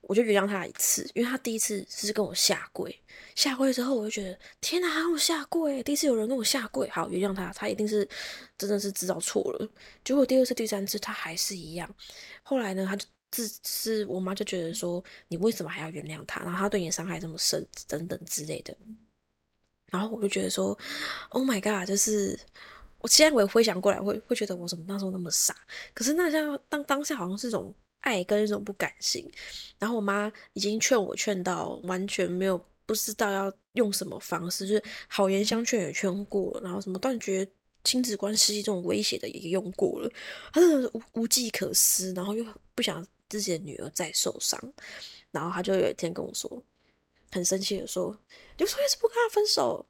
[0.00, 2.98] 我就原谅他一次，因为他第一次是跟我下跪，
[3.34, 8.08] 下跪之后我就觉得天哪，还跟我下跪，第一次有人跟我下跪，好原谅他，他一定是
[8.56, 9.68] 真的是知道错了。
[10.02, 11.94] 结果第二次、第三次他还是一样，
[12.42, 13.06] 后来呢，他就。
[13.34, 16.40] 是是我妈就觉得说你为什么还要原谅他？
[16.42, 18.76] 然后他对你伤害这么深，等等之类的。
[19.90, 20.76] 然后我就觉得说
[21.28, 21.86] ，Oh my god！
[21.86, 22.36] 就是
[22.98, 25.54] 我现在我也回想过来，会会觉得我怎么那时候那么傻？
[25.92, 29.24] 可是那像当当下好像是一种爱跟一种不甘心。
[29.78, 37.48] 然后我妈已经劝我劝到完全没有不知道要用什么方式，就是好言相劝也劝过了，然后什么断绝
[37.84, 40.10] 亲子关系这种威胁的也用过了，
[40.52, 42.44] 他真的无无计可施，然后又
[42.74, 43.06] 不想。
[43.28, 44.72] 自己的女儿在受伤，
[45.30, 46.62] 然后他就有一天跟我说，
[47.32, 48.16] 很生气的说
[48.58, 49.86] ：“你为什么不跟他分手？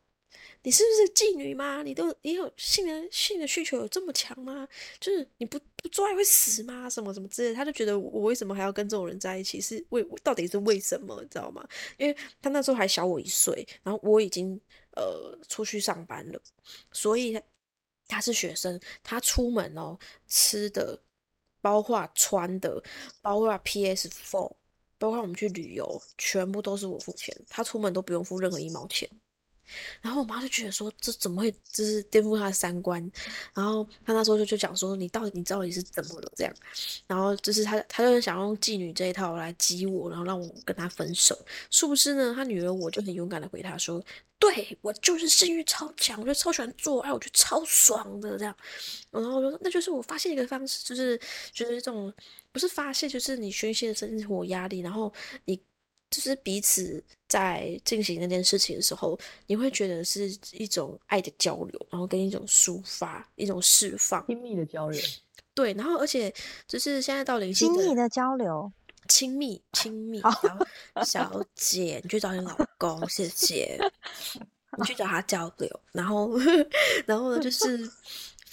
[0.62, 1.82] 你是不是妓女吗？
[1.82, 4.66] 你都你有性的性的需求有这么强吗？
[4.98, 6.88] 就是你不不做爱会死吗？
[6.88, 7.54] 什么什么之类？
[7.54, 9.60] 他就觉得我为什么还要跟这种人在一起？
[9.60, 11.20] 是为到底是为什么？
[11.20, 11.68] 你知道吗？
[11.98, 14.58] 因为他那时候还小我一岁，然后我已经
[14.92, 16.40] 呃出去上班了，
[16.92, 17.38] 所以
[18.08, 20.98] 他是学生，他出门哦吃的。”
[21.64, 22.82] 包括穿的，
[23.22, 24.52] 包括 PS Four，
[24.98, 29.08] 包括我们去旅游，全部都是我付钱，他出门都不用付任何一毛钱。
[30.00, 33.00] 然后我妈就觉得说，这怎么会，就是颠覆她的三观。
[33.54, 36.54] 然后她那时候就就讲说，你到底你到底是怎么了这样？
[37.06, 41.38] 然后就是她，她就是想用妓女这一套来激我，然后让我跟她分手。
[41.70, 44.04] 殊不知呢，她女儿我就很勇敢的回她说。
[44.36, 48.54] 对我就是性欲超强，我就超喜欢做爱，我觉得超爽的这样。
[49.10, 51.18] 然后我说，那就是我发泄一个方式，就是
[51.50, 52.12] 就是这种
[52.52, 55.10] 不是发泄，就是你宣泄生活压力，然后
[55.46, 55.58] 你
[56.14, 65.00] 就是彼此在进行那件事情的时候，你会觉得是一种爱的交流，然后跟一种抒发，一种释放，亲密的交流。
[65.54, 66.32] 对，然后而且
[66.66, 68.70] 就是现在到灵性亲密的交流，
[69.08, 70.20] 亲密亲密。
[70.20, 73.78] 然后小姐，你去找你老 公，谢谢。
[74.76, 76.32] 你去找他交流，然后，
[77.06, 77.88] 然后呢，就是，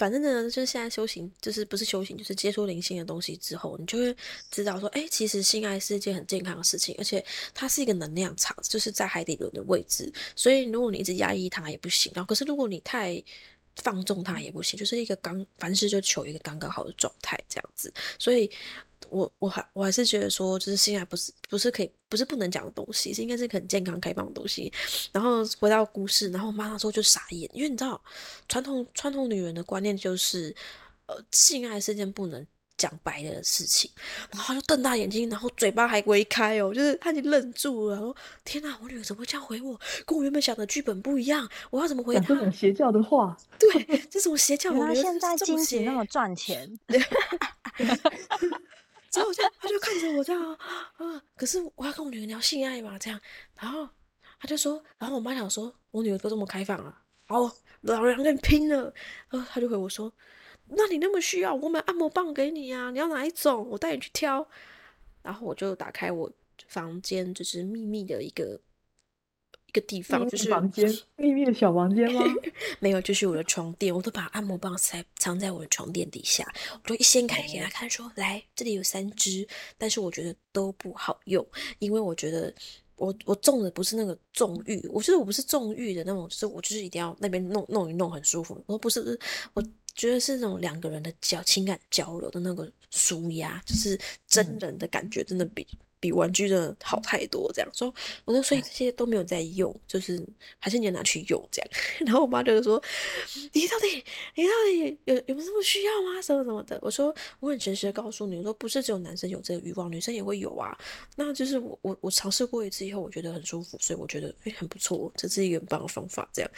[0.01, 4.15] 反正呢，就是现在修行，就是不是修行，就是接触灵性的东西之后，你就会
[4.49, 13.23] 知道说，哎，其实性爱是一件很健康的事情，而且它是一个能量场，就是在海底轮的位置，所以如果你一直压抑它也不行，然后可是如果你太
[13.75, 18.49] 放纵它也不行，就是一个刚凡事就求一个刚刚好的状态这样子，所以。
[19.09, 24.71] 我我还我还是觉得说，就是性爱不是不是可以不是不能讲的东西，是应该是很健康开放的东西。
[25.11, 28.01] 然后回到故事，然后我妈那时候就傻眼，因为你知道
[28.47, 30.55] 传统传统女人的观念就是，
[31.07, 32.45] 呃，性爱是件不能
[32.77, 33.89] 讲白的事情。
[34.31, 37.95] 然后她就瞪大眼睛，然后嘴巴还微开哦，就是她已经愣住了。
[37.95, 39.79] 然后天哪，我女儿怎么会这样回我？
[40.05, 41.47] 跟我原本想的剧本不一样。
[41.69, 42.15] 我要怎么回？
[42.21, 44.71] 这种邪教的话，对，这种邪教。
[44.71, 46.79] 我现在经济那么赚 钱。
[49.11, 53.19] 之后就他就看着我这样啊，可是我要跟我女儿聊性爱嘛，这样，
[53.55, 53.87] 然后
[54.39, 56.97] 他就说，然后我妈想说，我女儿都这么开放了，
[57.27, 58.93] 哦，老娘跟你拼了，
[59.29, 60.11] 然后他就回我说，
[60.69, 64.47] 那你那么需要，我买按摩棒给你呀，你要哪一种，我带你去挑，
[65.21, 66.31] 然后我就打开我
[66.67, 68.59] 房间，就是秘密的一个。
[69.71, 72.21] 一个地方就是房间，秘密的小房间吗？
[72.81, 76.45] 没有，就是我的床垫，我都把按摩棒塞藏在我的床垫底下。
[76.83, 81.45] 我就一掀开给他看，说：“来，这里有三支，但是我觉得都不好用，
[81.79, 82.53] 因为我觉得
[82.97, 88.61] 我我中的不是那个纵欲，我觉得我不是纵欲的那种，就是我就是一定要那边弄弄一弄很舒服。
[88.65, 89.17] 我不是，
[89.53, 89.63] 我
[89.95, 95.65] 觉得是那种两个人的交情感交流的那个舒压，就是真人的感觉，真的比
[96.01, 97.49] 比玩具真的好太多。
[97.53, 97.93] 这样说，
[98.25, 100.21] 我说所以这些都没有在用，就是
[100.59, 101.71] 还是你要拿去用这样。
[102.05, 102.83] 然后我妈就是说，
[103.53, 104.03] 你到底
[104.35, 106.21] 你到底有有没有这么需要吗？
[106.21, 106.77] 什么什么的？
[106.81, 110.77] 我说我很诚实的告诉你，我说不是只有男生有这个欲望，女生也会有啊。
[111.15, 116.27] 那就是我我我尝试过一次以后，我觉得很舒服，所以我觉得哎很不错，这是一个很棒的方法。
[116.33, 116.51] 这样，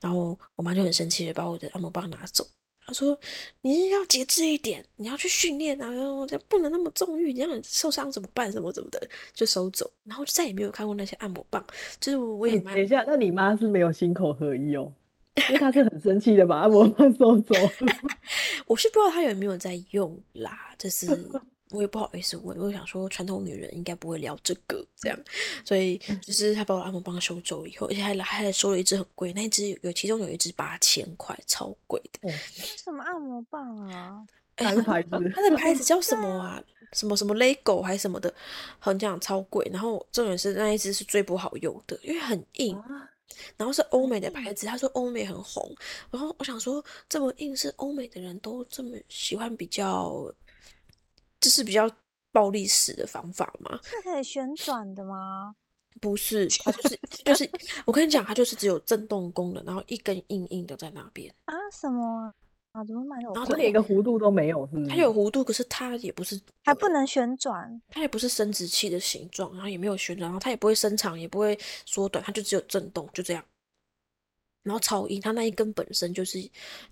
[0.00, 2.46] 然后我妈就很生气的把我的按摩棒拿走。
[2.86, 3.16] 他说
[3.62, 5.88] ：“你要节制一点，你要去训练啊，
[6.48, 8.50] 不能那么纵欲，你让你受伤怎么办？
[8.50, 11.64] 什么怎么的，就收走，然后就再也没有看过那些按摩棒。
[12.00, 14.92] 就是我也蛮等一下，那你妈是没有心口合一哦，
[15.48, 17.54] 因为她是很生气的把按摩棒 收走。
[18.66, 21.06] 我是不知道她有没有在用啦，就是
[21.70, 25.18] 我也不好意思问，我想说传统女人应该不会聊这个这样，
[25.64, 32.30] 所以就是他把我按摩棒收走以后，而且还来还收了一只很贵，那一只有其中有一只八千块，超贵的。
[32.76, 34.26] 什么按摩棒啊？
[34.58, 35.10] 哪个牌子？
[35.34, 36.62] 它的牌子叫什么啊？
[36.92, 38.34] 什么什么 Lego 还是什么的，
[38.80, 39.64] 好像超贵。
[39.72, 42.76] 然后重点是那一只是最不好用的，因为很硬。
[43.56, 45.72] 然后是欧美的牌子，他说欧美很红。
[46.10, 50.30] 然后我想说，这么硬是欧美的人都这么喜欢比较，
[51.40, 51.90] 就是比较
[52.32, 53.80] 暴力式的方法吗？
[53.82, 55.54] 是可以旋转的吗？
[56.00, 57.50] 不是，它就是就是，
[57.84, 61.54] 我跟你讲，它就是只有震动功能，然后一根硬硬的在那边啊？
[61.72, 62.32] 什么
[62.72, 62.84] 啊？
[62.84, 64.86] 怎么买的然后它连个弧度都没有，是不是？
[64.88, 67.82] 它有弧度，可是它也不是，还不能旋转？
[67.88, 73.44] 它也不是生殖器的形状，然后也没有旋转，然后它也不会伸长，也不会缩短，它就只有震动，就这样。
[74.62, 76.38] 然后超硬，它那一根本身就是，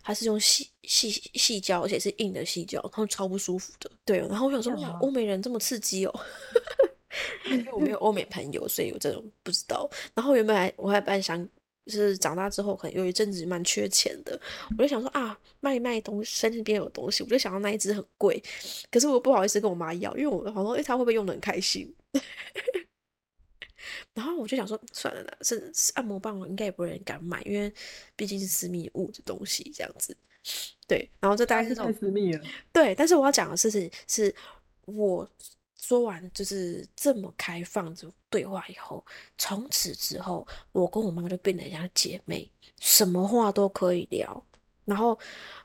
[0.03, 3.91] 它是用细细细胶，而且是硬的细胶，然后超不舒服的。
[4.05, 6.21] 对，然后我想说，哇，欧美人这么刺激哦。
[7.47, 9.89] 因为我没有欧美朋友，所以我这种不知道。
[10.15, 11.43] 然后原本还我还本来想，
[11.87, 14.39] 就是长大之后可能有一阵子蛮缺钱的，
[14.77, 18.41] 我就想说啊，卖卖东西，身边有东西，我就想到那一只很贵，
[18.91, 21.93] 可是我不好意思跟我妈要，因为我好像哎，她会不会用的很开心？
[24.15, 27.73] 然后我就想说，算了啦，是按摩棒，应该也不会人敢买，因为
[28.17, 30.17] 毕竟是私密物的东西，这样子。
[30.87, 32.43] 对，然后这大概是太私密了。
[32.73, 34.35] 对，但是我要讲的事情是，
[34.87, 35.29] 我
[35.77, 39.05] 说完就是这么开放的对话以后，
[39.37, 44.43] 从此之后，我跟我妈就变得像姐妹，什么话都可以聊。
[44.89, 45.17] 然后，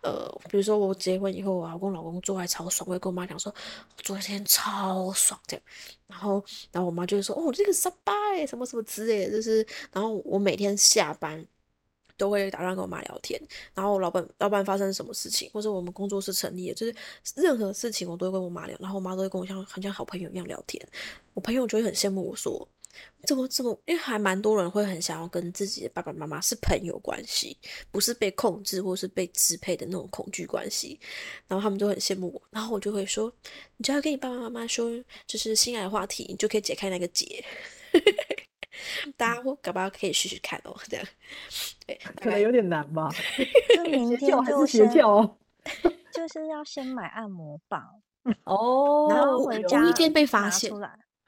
[0.02, 3.54] 呃，比如说我结婚以后啊，我跟老公做爱超爽，我会跟我妈讲说，
[3.98, 5.66] 昨天超爽这样。
[6.08, 8.14] 然后，然后我妈就会说，哦，这个失败
[8.46, 11.44] 什么什么之类的，就是，然后我每天下班
[12.18, 13.42] 都会打电话跟我妈聊天。
[13.74, 16.94] 然后老板老板发生什么事情，或者我们工作室成立，就是
[17.36, 20.86] 任何事情我都会跟我妈聊，然后我妈都会跟我像很像好朋友一样聊天。
[21.34, 22.68] 我朋友就会很羡慕我说。
[23.26, 27.58] 这么怎么，因为还蛮多人会很想要跟自己的爸爸妈妈是朋友关系，
[27.92, 31.00] 不是被控制或是被支配的那种恐惧关系。
[31.48, 33.34] 然后他们就很羡慕我，然后我就会说，
[33.78, 34.92] 你只要跟你爸爸妈妈说，
[35.26, 37.44] 就是性爱话题，你就可以解开那个结。
[39.18, 41.06] 大家会搞不好可以试试看哦，这样。
[41.86, 43.10] 对，可能有点难吧。
[43.76, 45.38] 就明邪天教还就是先邪教哦。
[46.12, 47.82] 就是要先买按摩棒，
[48.44, 50.72] 哦，然后回家无意间被发拿现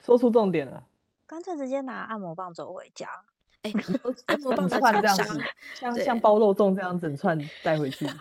[0.04, 0.84] 说出重点了。
[1.27, 3.07] 干脆直接拿按摩棒走回家。
[3.61, 3.71] 哎，
[4.27, 5.41] 按摩棒串这样子，
[5.73, 8.07] 像像包肉粽这样整串带回去。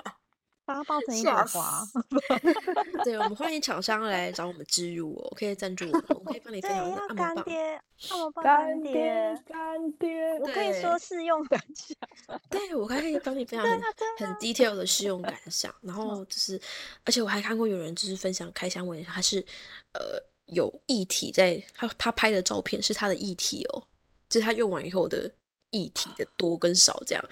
[0.66, 7.34] 把它包成一吓死朵 花，对，我们欢迎厂商来找我们植入哦，可以赞助我们，我可以帮你对，分享按摩棒。
[7.34, 12.40] 干爹，按摩棒干爹爹，，干爹，我可以说对试用感想。
[12.48, 13.78] 对，我还可以帮你分享很
[14.16, 16.58] 很啊 detail 的试用感想，然后就是，
[17.04, 19.44] 而且我还看过有人就是分享开箱文，他是
[19.92, 23.82] 呃有液体在他他拍的照片是他的液体哦，
[24.28, 25.30] 就是他用完以后的
[25.70, 27.24] 液体的多跟少这样，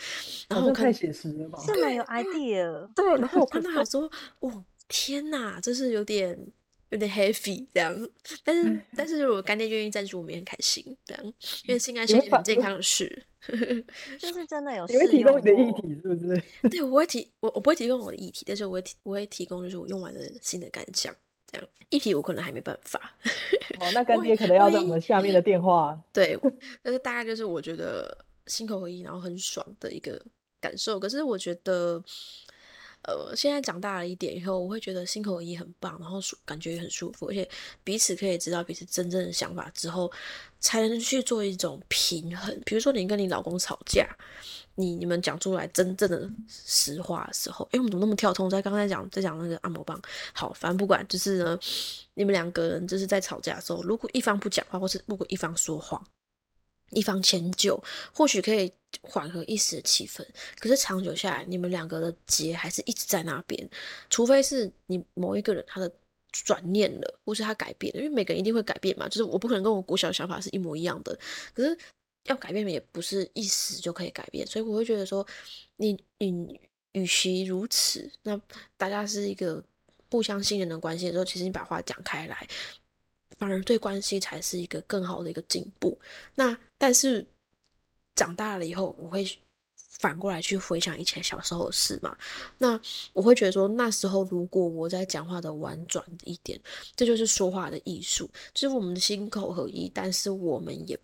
[0.48, 1.59] 然后我看太写实了吧？
[1.64, 6.38] 是蛮有 idea，对，然后我看 到他说，哦天哪，这是有点
[6.90, 8.09] 有点 heavy 这样，
[8.44, 11.25] 但是但是如果干爹愿意赞助，我们也很开心这样，
[11.66, 13.25] 因为性爱是一件很健康的事。
[14.20, 16.42] 就是真的有 你会提供你的议过题是不是？
[16.70, 21.12] 对，我会提我我不会提供我的议题，但是我会提我会提供就是我用完的新的感想。
[21.52, 22.98] 这样议题我可能还没办法，
[23.78, 25.98] 哦，那干爹可能要在我们下面的电话。
[26.12, 26.38] 对，
[26.82, 30.20] 但是大概就是我觉得心口合一，然后很爽的一个
[30.58, 30.98] 感受。
[30.98, 32.02] 可是我觉得，
[33.02, 37.48] 呃，现在长大了一点以后，我会觉得心口一很棒，然后舒感觉也很舒服，而且
[37.82, 40.10] 彼此可以知道彼此真正的想法之后，
[40.60, 42.56] 才能去做一种平衡。
[42.64, 44.08] 比如说你跟你老公吵架，
[44.76, 48.48] 你你们讲出来真正的实话的时候，哎，我们怎么那么跳通？
[48.48, 50.00] 在刚才讲在讲那个按摩棒，
[50.33, 51.58] 好，反正不管，就是呢，
[52.14, 56.00] 你们两个人就是在吵架的时候，如果一方不讲话，或是如果一方说谎，
[56.92, 57.82] 一方迁就，
[58.14, 58.72] 或许可以
[59.02, 60.26] 缓和一时的气氛。
[60.58, 63.68] 可是长久下来，你们两个的结还是一直在那边，
[64.08, 65.90] 除非是你某一个人他的
[66.30, 71.18] 转念了，或是他改变了，因为每个人一定会改变嘛，就是我不可能跟我国小的想法是一模一样的，
[71.52, 71.76] 可是
[72.24, 75.26] 要改变也不是一时就可以改变，所以我会觉得说，
[75.76, 76.60] 你你
[76.92, 78.40] 与其如此，那
[78.76, 79.62] 大家是一个
[80.08, 82.46] 不相信任的关系的时候，其实你把话讲开来，
[83.42, 85.98] 反而对关系才是一个更好的一个进步。
[86.36, 87.26] 那但是
[88.14, 89.26] 长大了以后，我会。
[89.98, 92.16] 反过来去回想以前小时候的事嘛，
[92.58, 92.80] 那
[93.12, 96.60] 我会觉得说，那时候如果我在讲话的婉转一点，
[96.96, 100.98] 这就是说话的艺术，就是我们的心口合一，但是我们也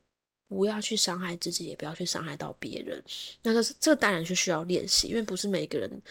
[0.49, 3.01] 不要去伤害自己，也不要去伤害到别人。
[3.41, 6.03] 那个是这当然是需要练习，因为不是每个人，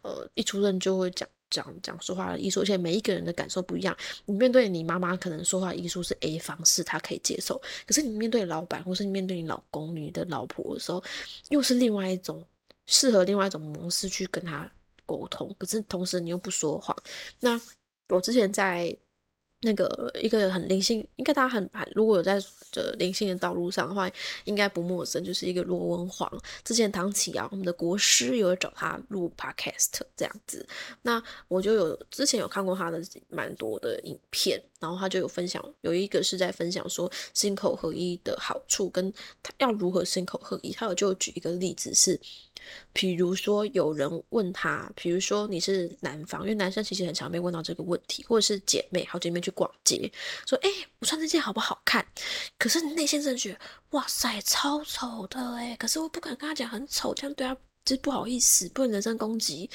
[0.00, 1.28] 呃，一出生就会讲。
[1.50, 3.96] 讲讲说话的艺术，而且每一个人的感受不一样。
[4.24, 11.02] 你面对你妈妈，可能说话艺术是 A 方式，她可以接受；可是你面对老板，或是你面对你老公、你的老婆的时候，
[11.50, 12.42] 又是另外一种
[12.86, 14.70] 适合另外一种模式去跟他
[15.04, 15.54] 沟通。
[15.58, 16.96] 可是同时你又不说谎。
[17.40, 17.60] 那
[18.08, 18.96] 我之前在。
[19.62, 22.40] 那个一个很灵性，应该大家很很如果有在
[22.72, 24.10] 这灵性的道路上的话，
[24.44, 26.30] 应该不陌生，就是一个罗文煌。
[26.64, 30.66] 之前唐启尧我们的国师有找他录 podcast 这样子，
[31.02, 39.12] 那我就有之前有看过他的蛮多的影片，然后他就有分享，有一个是在分享说心口合一的好处，跟
[39.42, 42.18] 他要如何心口合一，他有就举一个例子是。
[42.92, 50.12] 比如说，有人问他，比如说你是男方，因为男生其实很常被问到这个问题，或者是姐妹，好姐妹去逛街，
[50.46, 50.68] 说，哎，
[50.98, 52.06] 我穿这件好不好看？
[52.58, 53.58] 可是内心真的觉得，
[53.90, 55.74] 哇塞，超丑的哎！
[55.76, 59.68] 可是我不敢跟他讲很丑，这样对他就是不好意思，不能人身攻击。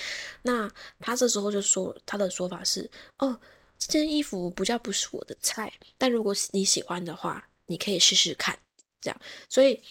[0.43, 3.37] 那他这时候就说，他的说法是，哦，
[3.77, 8.57] 这件衣服不叫不是我的菜，但如果你喜欢的话，你可以试试看，
[9.01, 9.81] 这样，所以。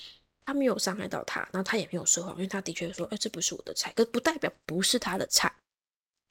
[0.47, 5.51] 他没有伤害到他，然后他也没有说谎，因为他的确说，哎，这不是我的菜，可不代表不是他的菜，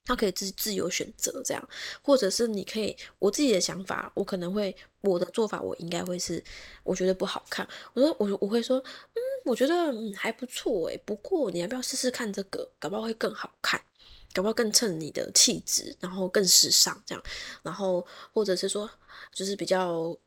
[0.06, 1.70] 他可以自自由选择这样，
[2.04, 6.44] 或者是你可以，我自己的想法，我可能会我的做法，我应该会是，
[6.84, 13.82] 我觉得不好看，我说我我会说，嗯，我觉得嗯还不错诶，不过你要不要试试看这个，搞不好会更好看，
[14.34, 17.24] 搞不好更衬你的气质，然后更时尚这样，
[17.62, 18.90] 然后或者是说，
[19.32, 20.18] 就是比较。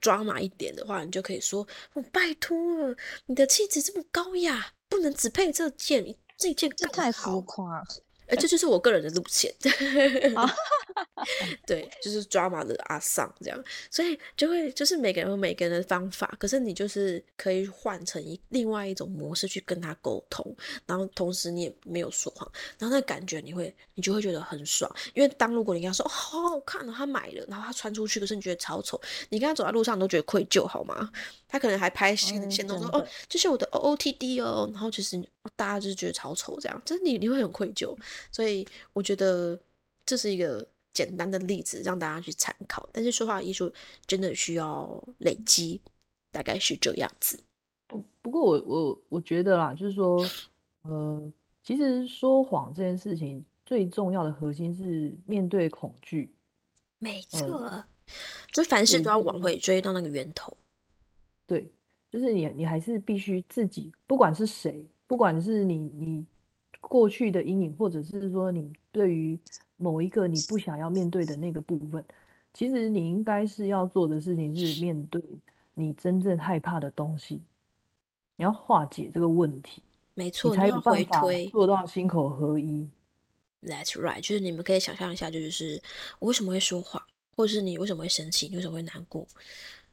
[0.00, 2.96] 抓马一点的话，你就可以说：“我拜托了，
[3.26, 7.84] 你的气质这么高雅，不能只配这件，这件这太浮夸。”
[8.28, 9.52] 哎，这就是我个人的路线。
[11.66, 20.54] 对，就是抓马的阿桑这样，所以就会就是每个人有每个人的方法，可是你就是可以换成一另外一种模式去跟他沟通，
[20.84, 29.00] 然后同时你也没有说谎，然后那感觉你会你就会觉得很爽，因为当如果你跟他说好好看哦，他买了，然后他穿出去，可是你觉得超丑，
[29.30, 31.10] 你跟他走在路上都觉得愧疚好吗？
[31.52, 35.22] 他可能还拍先先动说哦，这是我的 O O T D 哦，然后其实
[35.54, 37.96] 大家就是觉得超丑这样，真的你你会很愧疚，
[38.32, 39.56] 所以我觉得
[40.04, 40.66] 这是一个。
[40.94, 43.72] 简单的例子让大家去参考，但是说话艺术
[44.06, 45.80] 真的需要累积，
[46.30, 47.40] 大概是这样子。
[47.86, 50.22] 不不过我我我觉得啦，就是说，
[50.82, 51.32] 呃，
[51.64, 56.30] 其实说谎这件事情最重要的核心是面对恐惧。
[56.98, 57.82] 没错，
[58.52, 60.54] 就凡事都要往回追到那个源头。
[61.52, 61.70] 对，
[62.10, 66.26] 就是你你还是必须自己，不管是谁，不管是你你
[66.80, 69.38] 过去的阴影，或者是说你对于。
[69.78, 72.04] 某一个你不想要面对的那个部分，
[72.54, 75.20] 其实你应该是要做的事情是面对
[75.74, 77.40] 你真正害怕的东西，
[78.36, 79.82] 你要化解这个问题，
[80.14, 82.88] 没错，你才有办法推做到心口合一。
[83.64, 85.82] That's right，就是你们可以想象一下，就是
[86.20, 87.02] 我为什么会说谎，
[87.36, 89.26] 或者是你为什么会生气，你为什么会难过？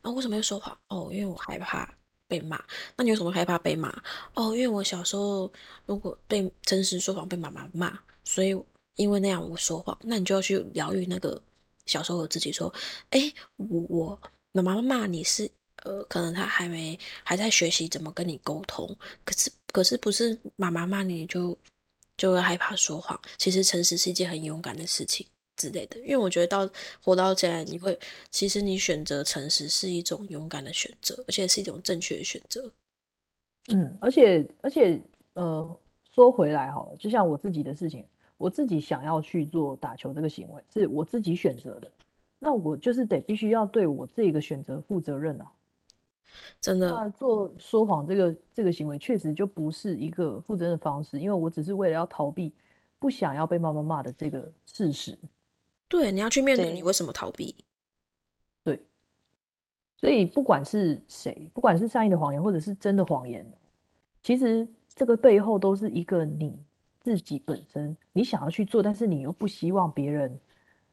[0.02, 0.78] 啊，为什么要说谎？
[0.88, 1.93] 哦，因为我害怕
[2.28, 2.64] 被骂。
[2.95, 3.89] 那你为什么害怕被骂？
[4.34, 5.52] 哦，因为我小时候
[5.86, 8.58] 如果被真实说谎被妈妈骂，所以。
[8.95, 11.41] 因为那样我说谎，那你就要去疗愈那个
[11.86, 12.68] 小时候的自己，说
[13.12, 14.20] ：“哎，我我
[14.52, 15.50] 妈妈骂你是
[15.84, 18.93] 呃，可能他还没还在学习怎么跟你沟通，
[19.24, 21.58] 可是可是不是妈妈骂你就
[22.18, 25.26] 就会害怕说谎，其实诚实是一件很勇敢的事情
[25.60, 25.99] 之类的。
[25.99, 26.68] 因为我觉得到
[27.03, 27.95] 活到现在，你会
[28.32, 32.72] 其实你选择诚实是一种勇敢的选择，而且是一种正确的选择。
[33.68, 34.99] 嗯，而且而且
[35.34, 35.80] 呃，
[36.16, 38.03] 说回来哈，就像我自己的事情。
[38.39, 41.91] 我自己想要去做打球这个行为，是我自己选择的，
[42.39, 45.51] 那我就是得必须要对我这个选择负责任啊！
[46.62, 52.53] 真的，那做说谎这个这个行为确实就不是一个负责任的方式，因为我只是为了要逃避
[52.97, 55.20] 不想要被妈妈骂的这个事实。
[55.90, 57.54] 对，你要去面对你为什么逃避。
[58.64, 58.80] 对，
[59.98, 63.46] 所以不管是谁，不管是善意的谎言或者是真的谎言，
[64.24, 64.66] 其实
[64.96, 66.58] 这个背后都是一个你。
[67.02, 70.40] 自己本身你想要去做，但是你又不希望别人，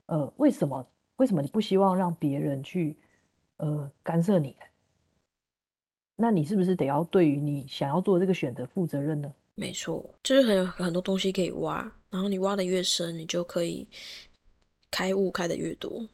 [0.07, 0.87] 呃，为什么
[1.17, 2.97] 为什么你不希望让别人去
[3.57, 4.57] 呃干涉你？
[6.15, 9.31] 那你是不是得要对于你想要做这个选择负责任呢？
[9.57, 13.87] 没错，就是很有很多东西可以挖，然后你挖的越深，你就可以
[14.91, 16.07] 开悟开的越多。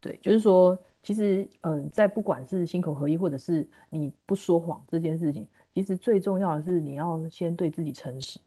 [0.00, 8.38] 对，就是说，其实嗯，在不管是心口合一，或者是你不说谎这件事情，其实最重要的是你要先对自己诚实。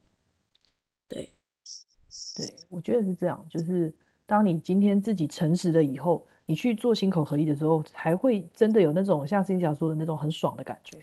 [1.07, 1.29] 对，
[2.35, 3.93] 对我觉得是这样，就是
[4.25, 6.25] 当你今天自己诚实了以后。
[6.47, 10.95] 你去做心口合一的时候，才会真的有那种像新想说的那种很爽的感觉。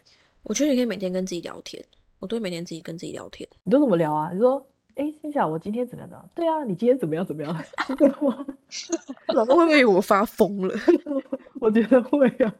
[0.44, 1.84] 我觉得你可以每天跟自己聊天，
[2.20, 3.48] 我都会每天自己跟自己聊天。
[3.64, 4.30] 你都怎么聊啊？
[4.32, 4.64] 你说，
[4.96, 6.30] 哎，心想我今天怎么样？
[6.34, 7.24] 对啊，你今天怎么样？
[7.26, 7.64] 怎么样？
[9.34, 10.74] 老公 会不会以为我发疯了？
[11.60, 12.54] 我觉得会啊。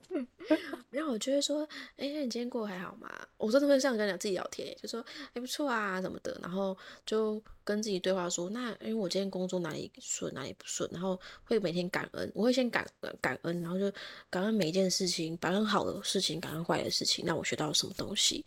[0.91, 1.67] 然后我就会说，
[1.97, 3.09] 哎，你今天过得还好吗？
[3.37, 5.05] 我真的会这样跟讲自己聊天，就说
[5.35, 6.39] 还不错啊，什么的。
[6.43, 6.77] 然后
[7.07, 12.87] 就跟自己对话说，那因为我今天工作哪里顺，哪里不顺，然后会每天感恩，我会先感
[13.21, 13.91] 感恩，然后就
[14.31, 18.45] 感恩每一件事情，感恩好的事情，感恩坏的事情，那我学到了什么东西，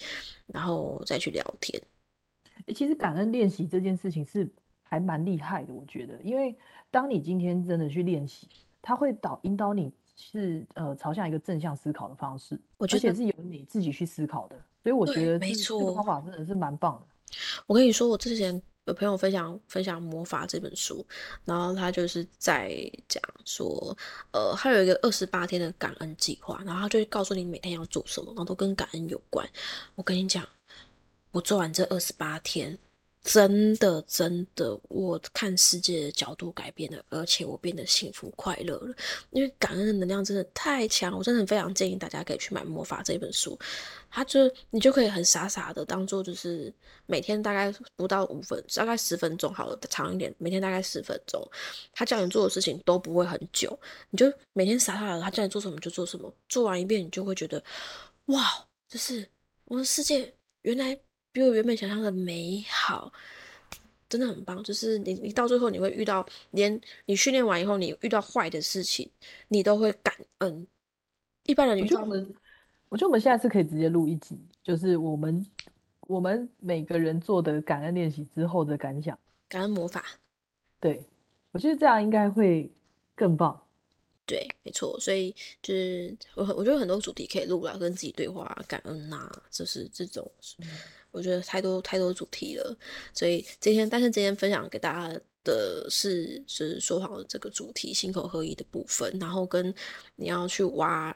[0.47, 1.81] 然后再去聊天。
[2.75, 4.49] 其实感恩练习这件事情是
[4.83, 6.55] 还蛮厉害的，我觉得，因为
[6.91, 8.47] 当你今天真的去练习，
[8.81, 9.91] 它会导引导你。
[10.17, 17.35] 是呃，朝向一个正向思考的方式，而且是由你自己去思考的，所以我觉得没错，这个方法真的是蛮棒的。
[17.67, 21.05] 我跟你说，我之前有朋友分享分享《魔法》这本书，
[21.43, 23.97] 然后他就是在讲说，
[24.31, 29.45] 呃，他有一个二十八天的感恩计划，然后他就会告诉你每天要做什么，然后都跟感恩有关。
[29.95, 30.47] 我跟你讲，
[31.35, 32.77] 我做完这二十八天。
[33.21, 38.95] 真的，真的，我看世界的角度改变了，而且我变得幸福快乐了。
[39.31, 43.57] 因为感恩的能量真的太强，我真的非常建议大家可以去买《魔法》这本书。
[44.11, 46.71] 它就你就可以很傻傻的当做就是
[47.07, 51.43] 每天大概不到五分，大概十分钟好了，长一点，每天大概十分钟。
[51.91, 53.77] 他叫你做的事情都不会很久，
[54.11, 57.61] 你就每天傻傻的，他叫你做什么就做什么，做完一遍你就会觉得，
[58.25, 59.27] 哇，就是
[59.63, 60.31] 我的世界
[60.61, 60.95] 原来。
[61.35, 63.11] 比我原本想象的美好，
[64.07, 64.63] 真的很棒。
[64.63, 69.11] 就是你，你到最后你会遇到，连你训练完以后，你遇到坏的事情，
[69.49, 70.65] 你都会感恩。
[71.43, 72.35] 一般人，我觉得我们，
[72.87, 75.45] 我觉得我们下次可以直接录一集，就是我们
[76.07, 79.19] 我们每个人做的感恩练习之后的感想。
[79.49, 80.05] 感恩魔法，
[80.79, 81.03] 对
[81.51, 82.71] 我觉得这样应该会
[83.13, 83.61] 更棒。
[84.25, 84.99] 对，没错。
[84.99, 90.29] 所以就是我，我觉得很多主题可以录了，跟自己对话，感恩呐，就是这种。
[91.11, 92.77] 我觉得太多太多主题了，
[93.13, 99.73] 所以今天，但是今天分享给大家的是，是说好的这个主题，心口合一的部分，然后跟
[100.17, 101.15] 你要去挖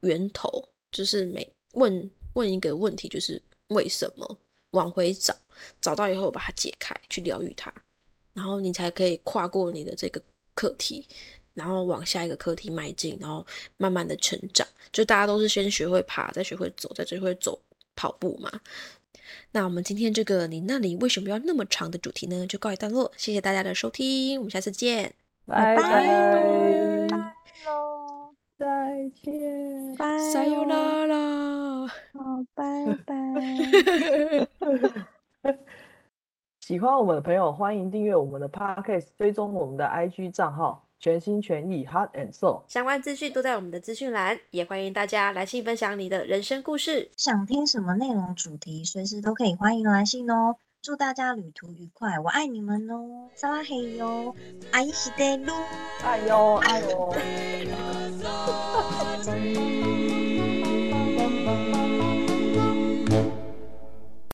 [0.00, 4.38] 源头，就是每问问一个问题，就是为什么，
[4.70, 5.36] 往回找，
[5.78, 7.70] 找到以后把它解开，去疗愈它，
[8.32, 10.22] 然后你才可以跨过你的这个
[10.54, 11.06] 课题，
[11.54, 13.46] 然后往下一个课题迈进，然后
[13.76, 14.66] 慢慢的成长。
[14.92, 17.58] 就大家都是先学会爬，再学会走，再学会走
[17.96, 18.60] 跑步嘛。
[19.52, 22.46] 那我们今天这个你那里为什么要那么长的主题呢？
[22.46, 25.14] 就告一段落，谢谢大家的收听，我们下次见，
[25.46, 27.08] 拜拜，
[28.58, 32.64] 再见，拜，加油啦啦，好，拜
[33.04, 33.14] 拜。
[36.66, 40.82] 喜欢我们的朋友，欢迎订阅我们的 Podcast，追踪我们的 IG 账号。
[40.98, 47.10] 全心全意，Heart and Soul，相关资讯都在我们的资讯栏，也欢迎大家来信分享你的人生故事。
[47.18, 50.56] 想听什么内容主题，随时都可以欢迎来信哦。
[50.80, 53.28] 祝大家旅途愉快，我爱你们哦！
[53.34, 54.34] 撒拉嘿哟，
[54.72, 55.52] 爱西德路，
[56.02, 57.14] 爱哟爱哟。